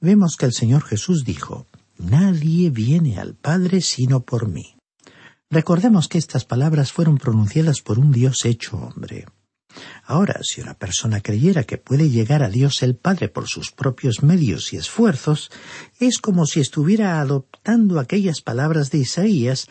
vemos 0.00 0.37
que 0.37 0.46
el 0.46 0.52
Señor 0.52 0.85
Jesús 0.85 1.24
dijo, 1.24 1.66
Nadie 1.96 2.70
viene 2.70 3.18
al 3.18 3.35
Padre 3.35 3.81
sino 3.81 4.20
por 4.20 4.46
mí. 4.46 4.78
Recordemos 5.50 6.08
que 6.08 6.18
estas 6.18 6.44
palabras 6.44 6.92
fueron 6.92 7.16
pronunciadas 7.16 7.80
por 7.80 7.98
un 7.98 8.12
Dios 8.12 8.44
hecho 8.44 8.76
hombre. 8.76 9.26
Ahora, 10.04 10.40
si 10.42 10.61
una 10.61 10.74
persona 10.74 11.20
creyera 11.20 11.64
que 11.64 11.78
puede 11.78 12.11
llegar 12.11 12.42
a 12.42 12.48
Dios 12.48 12.82
el 12.82 12.96
Padre 12.96 13.28
por 13.28 13.48
sus 13.48 13.70
propios 13.70 14.22
medios 14.22 14.72
y 14.72 14.76
esfuerzos, 14.76 15.50
es 16.00 16.18
como 16.18 16.46
si 16.46 16.61
estuviera 16.61 17.20
adoptando 17.20 17.98
aquellas 17.98 18.40
palabras 18.40 18.90
de 18.90 18.98
Isaías 18.98 19.66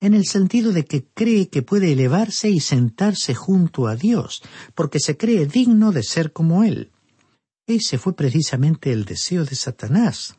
en 0.00 0.14
el 0.14 0.26
sentido 0.26 0.72
de 0.72 0.84
que 0.84 1.04
cree 1.12 1.48
que 1.48 1.62
puede 1.62 1.92
elevarse 1.92 2.48
y 2.50 2.60
sentarse 2.60 3.34
junto 3.34 3.88
a 3.88 3.96
Dios, 3.96 4.42
porque 4.74 5.00
se 5.00 5.16
cree 5.16 5.46
digno 5.46 5.90
de 5.92 6.04
ser 6.04 6.32
como 6.32 6.62
Él. 6.62 6.92
Ese 7.66 7.98
fue 7.98 8.14
precisamente 8.14 8.92
el 8.92 9.04
deseo 9.04 9.44
de 9.44 9.56
Satanás, 9.56 10.37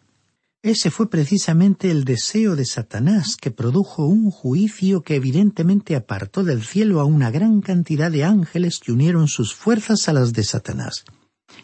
ese 0.62 0.92
fue 0.92 1.10
precisamente 1.10 1.90
el 1.90 2.04
deseo 2.04 2.58
de 2.58 2.66
Satanás 2.66 3.38
que 3.38 3.50
produjo 3.50 4.06
un 4.06 4.30
juicio 4.30 5.04
que 5.04 5.16
evidentemente 5.16 5.96
apartó 5.96 6.44
del 6.44 6.64
cielo 6.64 7.00
a 7.00 7.06
una 7.06 7.32
gran 7.32 7.62
cantidad 7.62 8.12
de 8.12 8.26
ángeles 8.26 8.80
que 8.80 8.92
unieron 8.92 9.30
sus 9.30 9.56
fuerzas 9.56 10.10
a 10.10 10.14
las 10.14 10.34
de 10.34 10.44
Satanás, 10.44 11.06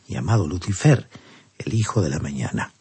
llamado 0.07 0.47
Lucifer, 0.47 1.09
el 1.57 1.73
hijo 1.73 2.01
de 2.01 2.09
la 2.09 2.19
mañana. 2.19 2.73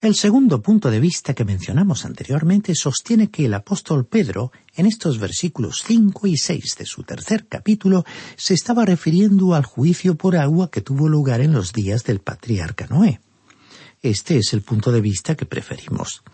El 0.00 0.16
segundo 0.16 0.62
punto 0.62 0.90
de 0.90 0.98
vista 0.98 1.32
que 1.32 1.44
mencionamos 1.44 2.04
anteriormente 2.04 2.74
sostiene 2.74 3.30
que 3.30 3.44
el 3.44 3.54
apóstol 3.54 4.04
Pedro, 4.04 4.50
en 4.74 4.86
estos 4.86 5.20
versículos 5.20 5.84
cinco 5.86 6.26
y 6.26 6.36
seis 6.36 6.74
de 6.76 6.86
su 6.86 7.04
tercer 7.04 7.46
capítulo, 7.46 8.04
se 8.36 8.54
estaba 8.54 8.84
refiriendo 8.84 9.54
al 9.54 9.64
juicio 9.64 10.16
por 10.16 10.34
agua 10.34 10.72
que 10.72 10.80
tuvo 10.80 11.08
lugar 11.08 11.40
en 11.40 11.52
los 11.52 11.72
días 11.72 12.02
del 12.02 12.18
patriarca 12.18 12.88
Noé. 12.88 13.20
Este 14.02 14.36
es 14.36 14.52
el 14.52 14.62
punto 14.62 14.90
de 14.90 15.00
vista 15.00 15.36
que 15.36 15.46
preferimos. 15.46 16.24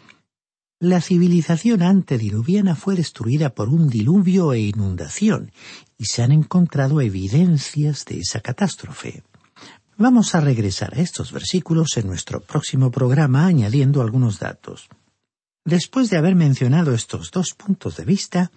La 0.81 1.03
civilización 1.03 1.83
antediluviana 1.83 2.75
fue 2.75 2.95
destruida 2.97 3.51
por 3.51 3.69
un 3.69 3.91
diluvio 3.91 4.55
e 4.55 4.61
inundación, 4.61 5.53
y 5.99 6.07
se 6.07 6.23
han 6.23 6.33
encontrado 6.33 7.03
evidencias 7.03 8.07
de 8.07 8.21
esa 8.21 8.41
catástrofe. 8.41 9.23
Vamos 9.99 10.35
a 10.35 10.41
regresar 10.41 10.95
a 10.95 11.01
estos 11.03 11.31
versículos 11.31 11.97
en 11.99 12.07
nuestro 12.07 12.41
próximo 12.41 12.91
programa 12.91 13.45
añadiendo 13.45 14.01
algunos 14.01 14.39
datos. 14.39 14.89
Después 15.67 16.09
de 16.09 16.17
haber 16.17 16.37
mencionado 16.37 16.95
estos 16.95 17.31
dos 17.31 17.53
puntos 17.53 17.97
de 17.99 18.07
vista, 18.07 18.51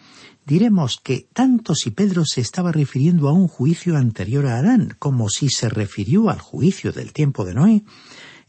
diremos 0.46 1.02
que 1.04 1.28
tanto 1.34 1.76
si 1.76 1.92
Pedro 1.92 2.24
se 2.24 2.40
estaba 2.40 2.72
refiriendo 2.72 3.28
a 3.28 3.34
un 3.34 3.50
juicio 3.50 3.98
anterior 3.98 4.46
a 4.46 4.60
Adán 4.60 4.96
como 5.00 5.28
si 5.28 5.50
se 5.50 5.68
refirió 5.68 6.30
al 6.30 6.40
juicio 6.40 6.94
del 6.94 7.12
tiempo 7.12 7.44
de 7.44 7.56
Noé, 7.56 7.84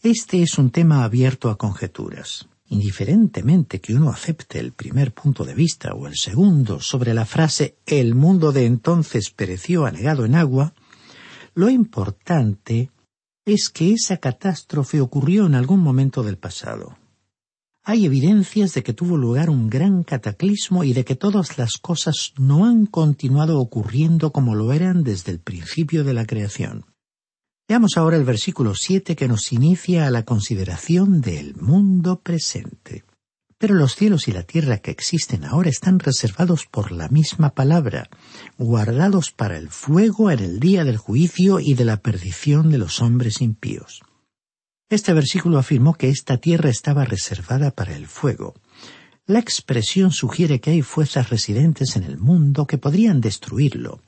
este 0.03 0.43
es 0.43 0.59
un 0.59 0.71
tema 0.71 1.05
abierto 1.05 1.49
a 1.49 1.57
conjeturas. 1.57 2.49
Indiferentemente 2.67 3.81
que 3.81 3.95
uno 3.95 4.11
acepte 4.11 4.59
el 4.59 4.73
primer 4.73 5.15
punto 5.15 5.45
de 5.45 5.55
vista 5.55 5.95
o 5.95 6.09
el 6.09 6.17
segundo 6.17 6.81
sobre 6.81 7.15
la 7.15 7.25
frase 7.25 7.77
el 7.87 8.17
mundo 8.17 8.51
de 8.51 8.67
entonces 8.67 9.31
pereció 9.31 9.87
anegado 9.87 10.25
en 10.25 10.35
agua, 10.35 10.75
lo 11.55 11.71
importante 11.71 12.91
es 13.45 13.69
que 13.69 13.93
esa 13.93 14.17
catástrofe 14.17 15.01
ocurrió 15.01 15.47
en 15.47 15.55
algún 15.55 15.81
momento 15.81 16.25
del 16.25 16.37
pasado. 16.37 16.99
Hay 17.85 18.05
evidencias 18.05 18.75
de 18.75 18.83
que 18.83 18.95
tuvo 18.95 19.17
lugar 19.17 19.51
un 19.51 19.71
gran 19.71 20.03
cataclismo 20.03 20.83
y 20.83 20.95
de 20.95 21.05
que 21.05 21.15
todas 21.15 21.59
las 21.59 21.79
cosas 21.81 22.33
no 22.38 22.65
han 22.65 22.87
continuado 22.87 23.61
ocurriendo 23.61 24.33
como 24.33 24.57
lo 24.57 24.73
eran 24.73 25.05
desde 25.05 25.31
el 25.31 25.38
principio 25.38 26.03
de 26.03 26.15
la 26.15 26.25
creación. 26.25 26.87
Veamos 27.72 27.96
ahora 27.96 28.18
el 28.18 28.24
versículo 28.24 28.74
siete 28.74 29.16
que 29.16 29.28
nos 29.28 29.50
inicia 29.50 30.06
a 30.06 30.11
la 30.11 30.24
consideración 30.24 31.22
del 31.22 31.54
mundo 31.54 32.20
presente. 32.20 33.02
Pero 33.56 33.74
los 33.74 33.96
cielos 33.96 34.28
y 34.28 34.32
la 34.32 34.42
tierra 34.42 34.76
que 34.76 34.90
existen 34.90 35.46
ahora 35.46 35.70
están 35.70 35.98
reservados 35.98 36.66
por 36.66 36.92
la 36.92 37.08
misma 37.08 37.54
palabra, 37.54 38.11
guardados 38.58 39.30
para 39.30 39.56
el 39.56 39.70
fuego 39.70 40.30
en 40.30 40.40
el 40.40 40.61
día 40.61 40.85
del 40.85 40.98
juicio 40.98 41.61
y 41.61 41.72
de 41.72 41.87
la 41.87 41.96
perdición 41.96 42.68
de 42.68 42.76
los 42.76 43.00
hombres 43.00 43.40
impíos. 43.40 44.02
Este 44.90 45.14
versículo 45.14 45.56
afirmó 45.56 45.94
que 45.94 46.11
esta 46.11 46.37
tierra 46.37 46.68
estaba 46.68 47.06
reservada 47.06 47.70
para 47.70 47.96
el 47.96 48.06
fuego. 48.06 48.52
La 49.24 49.38
expresión 49.38 50.11
sugiere 50.11 50.61
que 50.61 50.72
hay 50.72 50.82
fuerzas 50.82 51.30
residentes 51.30 51.96
en 51.96 52.02
el 52.02 52.18
mundo 52.18 52.66
que 52.66 52.76
podrían 52.76 53.22
destruirlo, 53.22 54.02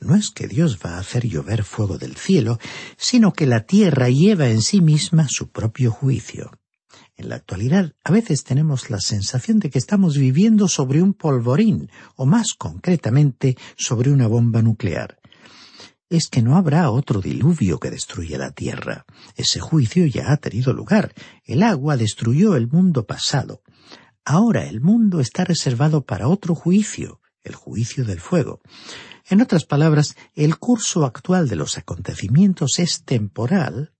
no 0.00 0.14
es 0.14 0.30
que 0.30 0.48
Dios 0.48 0.78
va 0.84 0.96
a 0.96 0.98
hacer 0.98 1.26
llover 1.26 1.64
fuego 1.64 1.98
del 1.98 2.16
cielo, 2.16 2.58
sino 2.96 3.32
que 3.32 3.46
la 3.46 3.64
tierra 3.64 4.08
lleva 4.08 4.48
en 4.48 4.62
sí 4.62 4.80
misma 4.80 5.26
su 5.28 5.50
propio 5.50 5.90
juicio. 5.90 6.50
En 7.16 7.28
la 7.28 7.36
actualidad, 7.36 7.92
a 8.02 8.10
veces 8.10 8.42
tenemos 8.42 8.90
la 8.90 9.00
sensación 9.00 9.60
de 9.60 9.70
que 9.70 9.78
estamos 9.78 10.18
viviendo 10.18 10.66
sobre 10.66 11.00
un 11.00 11.14
polvorín, 11.14 11.90
o 12.16 12.26
más 12.26 12.54
concretamente, 12.54 13.56
sobre 13.76 14.10
una 14.10 14.26
bomba 14.26 14.62
nuclear. 14.62 15.18
Es 16.10 16.28
que 16.28 16.42
no 16.42 16.56
habrá 16.56 16.90
otro 16.90 17.20
diluvio 17.20 17.78
que 17.78 17.90
destruya 17.90 18.36
la 18.36 18.50
tierra. 18.50 19.04
Ese 19.36 19.60
juicio 19.60 20.06
ya 20.06 20.32
ha 20.32 20.36
tenido 20.36 20.72
lugar. 20.72 21.14
El 21.44 21.62
agua 21.62 21.96
destruyó 21.96 22.56
el 22.56 22.68
mundo 22.68 23.06
pasado. 23.06 23.62
Ahora 24.24 24.66
el 24.66 24.80
mundo 24.80 25.20
está 25.20 25.44
reservado 25.44 26.04
para 26.04 26.28
otro 26.28 26.54
juicio, 26.54 27.20
el 27.44 27.54
juicio 27.54 28.04
del 28.04 28.20
fuego. 28.20 28.60
En 29.28 29.40
otras 29.40 29.64
palabras, 29.64 30.16
el 30.34 30.58
curso 30.58 31.04
actual 31.04 31.48
de 31.48 31.56
los 31.56 31.78
acontecimientos 31.78 32.78
es 32.78 33.04
temporal 33.04 33.92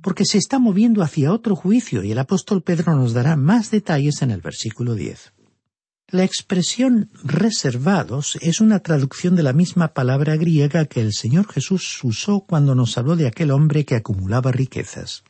porque 0.00 0.24
se 0.24 0.38
está 0.38 0.58
moviendo 0.58 1.02
hacia 1.02 1.32
otro 1.32 1.56
juicio 1.56 2.04
y 2.04 2.12
el 2.12 2.18
apóstol 2.18 2.62
Pedro 2.62 2.94
nos 2.94 3.12
dará 3.12 3.36
más 3.36 3.70
detalles 3.70 4.22
en 4.22 4.30
el 4.30 4.40
versículo 4.40 4.94
10. 4.94 5.32
La 6.08 6.22
expresión 6.22 7.10
reservados 7.24 8.38
es 8.40 8.60
una 8.60 8.78
traducción 8.78 9.34
de 9.34 9.42
la 9.42 9.52
misma 9.52 9.88
palabra 9.88 10.36
griega 10.36 10.84
que 10.84 11.00
el 11.00 11.12
Señor 11.12 11.48
Jesús 11.48 11.98
usó 12.04 12.40
cuando 12.40 12.76
nos 12.76 12.96
habló 12.96 13.16
de 13.16 13.26
aquel 13.26 13.50
hombre 13.50 13.84
que 13.84 13.96
acumulaba 13.96 14.52
riquezas. 14.52 15.24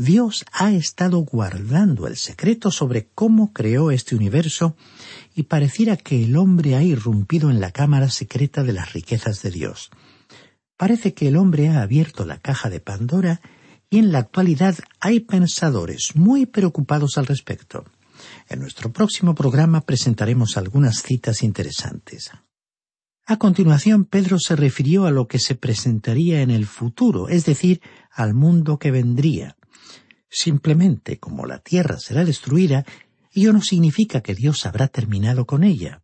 Dios 0.00 0.44
ha 0.52 0.70
estado 0.70 1.18
guardando 1.18 2.06
el 2.06 2.16
secreto 2.16 2.70
sobre 2.70 3.08
cómo 3.16 3.52
creó 3.52 3.90
este 3.90 4.14
universo 4.14 4.76
y 5.34 5.42
pareciera 5.42 5.96
que 5.96 6.22
el 6.22 6.36
hombre 6.36 6.76
ha 6.76 6.84
irrumpido 6.84 7.50
en 7.50 7.58
la 7.58 7.72
cámara 7.72 8.08
secreta 8.08 8.62
de 8.62 8.72
las 8.72 8.92
riquezas 8.92 9.42
de 9.42 9.50
Dios. 9.50 9.90
Parece 10.76 11.14
que 11.14 11.26
el 11.26 11.36
hombre 11.36 11.68
ha 11.68 11.82
abierto 11.82 12.24
la 12.24 12.38
caja 12.38 12.70
de 12.70 12.78
Pandora 12.78 13.40
y 13.90 13.98
en 13.98 14.12
la 14.12 14.20
actualidad 14.20 14.76
hay 15.00 15.18
pensadores 15.18 16.14
muy 16.14 16.46
preocupados 16.46 17.18
al 17.18 17.26
respecto. 17.26 17.84
En 18.48 18.60
nuestro 18.60 18.92
próximo 18.92 19.34
programa 19.34 19.80
presentaremos 19.80 20.56
algunas 20.56 21.02
citas 21.02 21.42
interesantes. 21.42 22.30
A 23.26 23.36
continuación, 23.36 24.04
Pedro 24.04 24.38
se 24.38 24.54
refirió 24.54 25.06
a 25.06 25.10
lo 25.10 25.26
que 25.26 25.40
se 25.40 25.56
presentaría 25.56 26.40
en 26.40 26.52
el 26.52 26.66
futuro, 26.66 27.28
es 27.28 27.44
decir, 27.44 27.80
al 28.12 28.32
mundo 28.32 28.78
que 28.78 28.92
vendría. 28.92 29.57
Simplemente 30.30 31.18
como 31.18 31.46
la 31.46 31.58
tierra 31.58 31.98
será 31.98 32.24
destruida, 32.24 32.84
ello 33.32 33.52
no 33.52 33.62
significa 33.62 34.20
que 34.20 34.34
Dios 34.34 34.66
habrá 34.66 34.88
terminado 34.88 35.46
con 35.46 35.64
ella. 35.64 36.02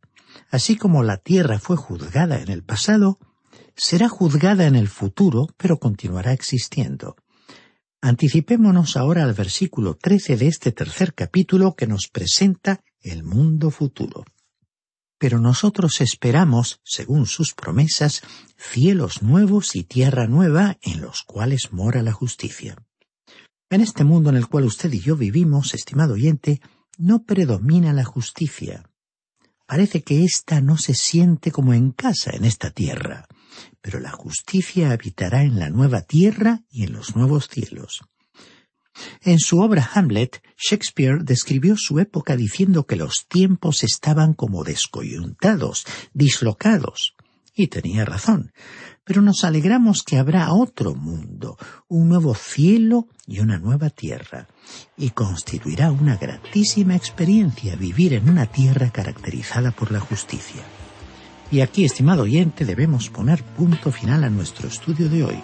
Así 0.50 0.76
como 0.76 1.02
la 1.02 1.18
tierra 1.18 1.58
fue 1.58 1.76
juzgada 1.76 2.40
en 2.40 2.50
el 2.50 2.62
pasado, 2.62 3.18
será 3.76 4.08
juzgada 4.08 4.66
en 4.66 4.76
el 4.76 4.88
futuro, 4.88 5.48
pero 5.56 5.78
continuará 5.78 6.32
existiendo. 6.32 7.16
Anticipémonos 8.00 8.96
ahora 8.96 9.24
al 9.24 9.32
versículo 9.32 9.94
trece 9.94 10.36
de 10.36 10.48
este 10.48 10.72
tercer 10.72 11.14
capítulo 11.14 11.74
que 11.74 11.86
nos 11.86 12.08
presenta 12.08 12.80
el 13.00 13.24
mundo 13.24 13.70
futuro. 13.70 14.24
Pero 15.18 15.38
nosotros 15.38 16.00
esperamos, 16.00 16.80
según 16.84 17.26
sus 17.26 17.54
promesas, 17.54 18.22
cielos 18.58 19.22
nuevos 19.22 19.74
y 19.74 19.84
tierra 19.84 20.26
nueva 20.26 20.76
en 20.82 21.00
los 21.00 21.22
cuales 21.22 21.72
mora 21.72 22.02
la 22.02 22.12
justicia. 22.12 22.76
En 23.74 23.80
este 23.80 24.04
mundo 24.04 24.30
en 24.30 24.36
el 24.36 24.46
cual 24.46 24.64
usted 24.64 24.92
y 24.92 25.00
yo 25.00 25.16
vivimos, 25.16 25.74
estimado 25.74 26.14
oyente, 26.14 26.60
no 26.96 27.24
predomina 27.24 27.92
la 27.92 28.04
justicia. 28.04 28.88
Parece 29.66 30.02
que 30.02 30.24
ésta 30.24 30.60
no 30.60 30.76
se 30.76 30.94
siente 30.94 31.50
como 31.50 31.74
en 31.74 31.90
casa 31.90 32.30
en 32.34 32.44
esta 32.44 32.70
tierra 32.70 33.26
pero 33.80 34.00
la 34.00 34.10
justicia 34.10 34.90
habitará 34.90 35.42
en 35.42 35.58
la 35.58 35.70
nueva 35.70 36.02
tierra 36.02 36.62
y 36.70 36.84
en 36.84 36.92
los 36.92 37.16
nuevos 37.16 37.48
cielos. 37.48 38.02
En 39.22 39.40
su 39.40 39.60
obra 39.60 39.90
Hamlet, 39.92 40.42
Shakespeare 40.56 41.18
describió 41.22 41.76
su 41.76 41.98
época 41.98 42.36
diciendo 42.36 42.86
que 42.86 42.96
los 42.96 43.26
tiempos 43.28 43.82
estaban 43.82 44.34
como 44.34 44.62
descoyuntados, 44.62 45.84
dislocados. 46.12 47.14
Y 47.56 47.68
tenía 47.68 48.04
razón. 48.04 48.52
Pero 49.04 49.20
nos 49.20 49.44
alegramos 49.44 50.02
que 50.02 50.18
habrá 50.18 50.52
otro 50.52 50.94
mundo, 50.94 51.58
un 51.88 52.08
nuevo 52.08 52.34
cielo 52.34 53.08
y 53.26 53.40
una 53.40 53.58
nueva 53.58 53.90
tierra. 53.90 54.48
Y 54.96 55.10
constituirá 55.10 55.90
una 55.90 56.16
gratísima 56.16 56.96
experiencia 56.96 57.76
vivir 57.76 58.14
en 58.14 58.28
una 58.28 58.46
tierra 58.46 58.90
caracterizada 58.90 59.72
por 59.72 59.92
la 59.92 60.00
justicia. 60.00 60.62
Y 61.50 61.60
aquí, 61.60 61.84
estimado 61.84 62.22
oyente, 62.22 62.64
debemos 62.64 63.10
poner 63.10 63.42
punto 63.42 63.92
final 63.92 64.24
a 64.24 64.30
nuestro 64.30 64.68
estudio 64.68 65.08
de 65.08 65.24
hoy. 65.24 65.42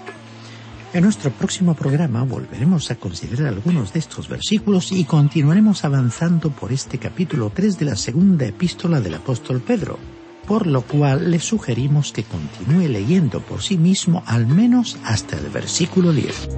En 0.93 1.05
nuestro 1.05 1.31
próximo 1.31 1.75
programa 1.75 2.25
volveremos 2.25 2.91
a 2.91 2.97
considerar 2.97 3.47
algunos 3.47 3.93
de 3.93 4.01
estos 4.01 4.29
versículos 4.29 4.91
y 4.91 5.05
continuaremos 5.05 5.85
avanzando 5.85 6.51
por 6.51 6.73
este 6.73 6.99
capítulo 6.99 7.53
3 7.55 7.79
de 7.79 7.85
la 7.85 7.95
segunda 7.95 8.45
epístola 8.47 9.01
del 9.01 9.15
apóstol 9.15 9.61
Pedro, 9.61 10.01
por 10.51 10.67
lo 10.67 10.83
cual 10.83 11.31
le 11.31 11.39
sugerimos 11.39 12.11
que 12.11 12.25
continúe 12.25 12.89
leyendo 12.89 13.39
por 13.39 13.63
sí 13.63 13.79
mismo 13.79 14.25
al 14.27 14.49
menos 14.49 14.99
hasta 15.05 15.39
el 15.39 15.49
versículo 15.49 16.13
10. 16.13 16.49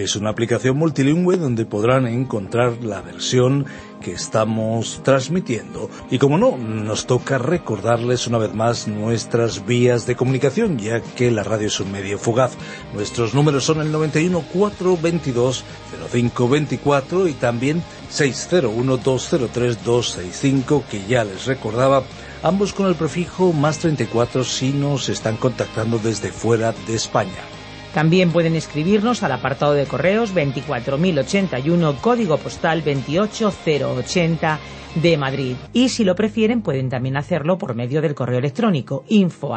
Es 0.03 0.15
una 0.15 0.29
aplicación 0.29 0.77
multilingüe 0.77 1.37
donde 1.37 1.65
podrán 1.65 2.05
encontrar 2.05 2.83
la 2.83 3.01
versión 3.01 3.65
que 3.99 4.11
estamos 4.11 5.01
transmitiendo. 5.03 5.89
Y 6.11 6.19
como 6.19 6.37
no, 6.37 6.55
nos 6.55 7.07
toca 7.07 7.39
recordarles 7.39 8.27
una 8.27 8.37
vez 8.37 8.53
más 8.53 8.87
nuestras 8.87 9.65
vías 9.65 10.05
de 10.05 10.15
comunicación, 10.15 10.77
ya 10.77 11.01
que 11.01 11.31
la 11.31 11.41
radio 11.41 11.65
es 11.65 11.79
un 11.79 11.91
medio 11.91 12.19
fugaz. 12.19 12.51
Nuestros 12.93 13.33
números 13.33 13.63
son 13.63 13.81
el 13.81 13.91
91 13.91 14.39
422 14.53 15.63
0524 16.11 17.27
y 17.27 17.33
también 17.33 17.81
601 18.11 18.97
203 18.97 19.83
265 19.83 20.83
que 20.91 21.07
ya 21.07 21.23
les 21.23 21.47
recordaba 21.47 22.03
ambos 22.43 22.71
con 22.71 22.85
el 22.85 22.93
prefijo 22.93 23.51
más 23.51 23.79
34 23.79 24.43
si 24.43 24.73
nos 24.73 25.09
están 25.09 25.37
contactando 25.37 25.97
desde 25.97 26.31
fuera 26.31 26.75
de 26.85 26.93
España. 26.93 27.56
También 27.97 28.29
pueden 28.29 28.55
escribirnos 28.55 29.23
al 29.23 29.31
apartado 29.31 29.73
de 29.73 29.87
correos 29.87 30.31
24081, 30.31 31.97
código 31.99 32.37
postal 32.37 32.83
28080 32.83 34.59
de 35.01 35.17
Madrid. 35.17 35.55
Y 35.73 35.89
si 35.89 36.03
lo 36.03 36.13
prefieren, 36.13 36.61
pueden 36.61 36.89
también 36.89 37.17
hacerlo 37.17 37.57
por 37.57 37.73
medio 37.73 37.99
del 38.01 38.13
correo 38.13 38.37
electrónico 38.37 39.03
info. 39.07 39.55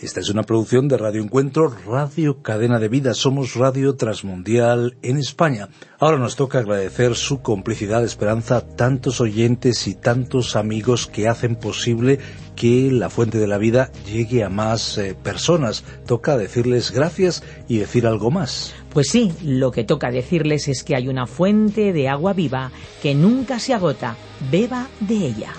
Esta 0.00 0.20
es 0.20 0.30
una 0.30 0.42
producción 0.42 0.88
de 0.88 0.96
Radio 0.96 1.22
Encuentro, 1.22 1.74
Radio 1.86 2.42
Cadena 2.42 2.78
de 2.78 2.88
Vida. 2.88 3.12
Somos 3.12 3.54
Radio 3.54 3.94
Transmundial 3.94 4.96
en 5.02 5.18
España. 5.18 5.68
Ahora 5.98 6.16
nos 6.16 6.34
toca 6.36 6.60
agradecer 6.60 7.14
su 7.14 7.42
complicidad, 7.42 8.04
esperanza 8.04 8.66
tantos 8.66 9.20
oyentes 9.20 9.86
y 9.86 9.94
tantos 9.94 10.56
amigos 10.56 11.06
que 11.06 11.28
hacen 11.28 11.56
posible 11.56 12.18
que 12.60 12.90
la 12.92 13.08
fuente 13.08 13.38
de 13.38 13.46
la 13.46 13.56
vida 13.56 13.90
llegue 14.04 14.44
a 14.44 14.50
más 14.50 14.98
eh, 14.98 15.14
personas. 15.14 15.82
Toca 16.06 16.36
decirles 16.36 16.90
gracias 16.90 17.42
y 17.68 17.78
decir 17.78 18.06
algo 18.06 18.30
más. 18.30 18.74
Pues 18.92 19.08
sí, 19.08 19.32
lo 19.42 19.70
que 19.70 19.82
toca 19.82 20.10
decirles 20.10 20.68
es 20.68 20.84
que 20.84 20.94
hay 20.94 21.08
una 21.08 21.26
fuente 21.26 21.94
de 21.94 22.10
agua 22.10 22.34
viva 22.34 22.70
que 23.02 23.14
nunca 23.14 23.58
se 23.60 23.72
agota. 23.72 24.14
Beba 24.50 24.88
de 25.00 25.14
ella. 25.14 25.54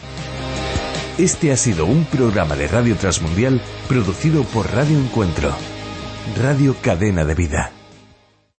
Este 1.17 1.51
ha 1.51 1.57
sido 1.57 1.87
un 1.87 2.05
programa 2.05 2.55
de 2.55 2.67
Radio 2.67 2.95
Transmundial 2.95 3.59
producido 3.87 4.43
por 4.43 4.71
Radio 4.71 4.99
Encuentro, 4.99 5.55
Radio 6.39 6.75
Cadena 6.83 7.25
de 7.25 7.33
Vida. 7.33 7.80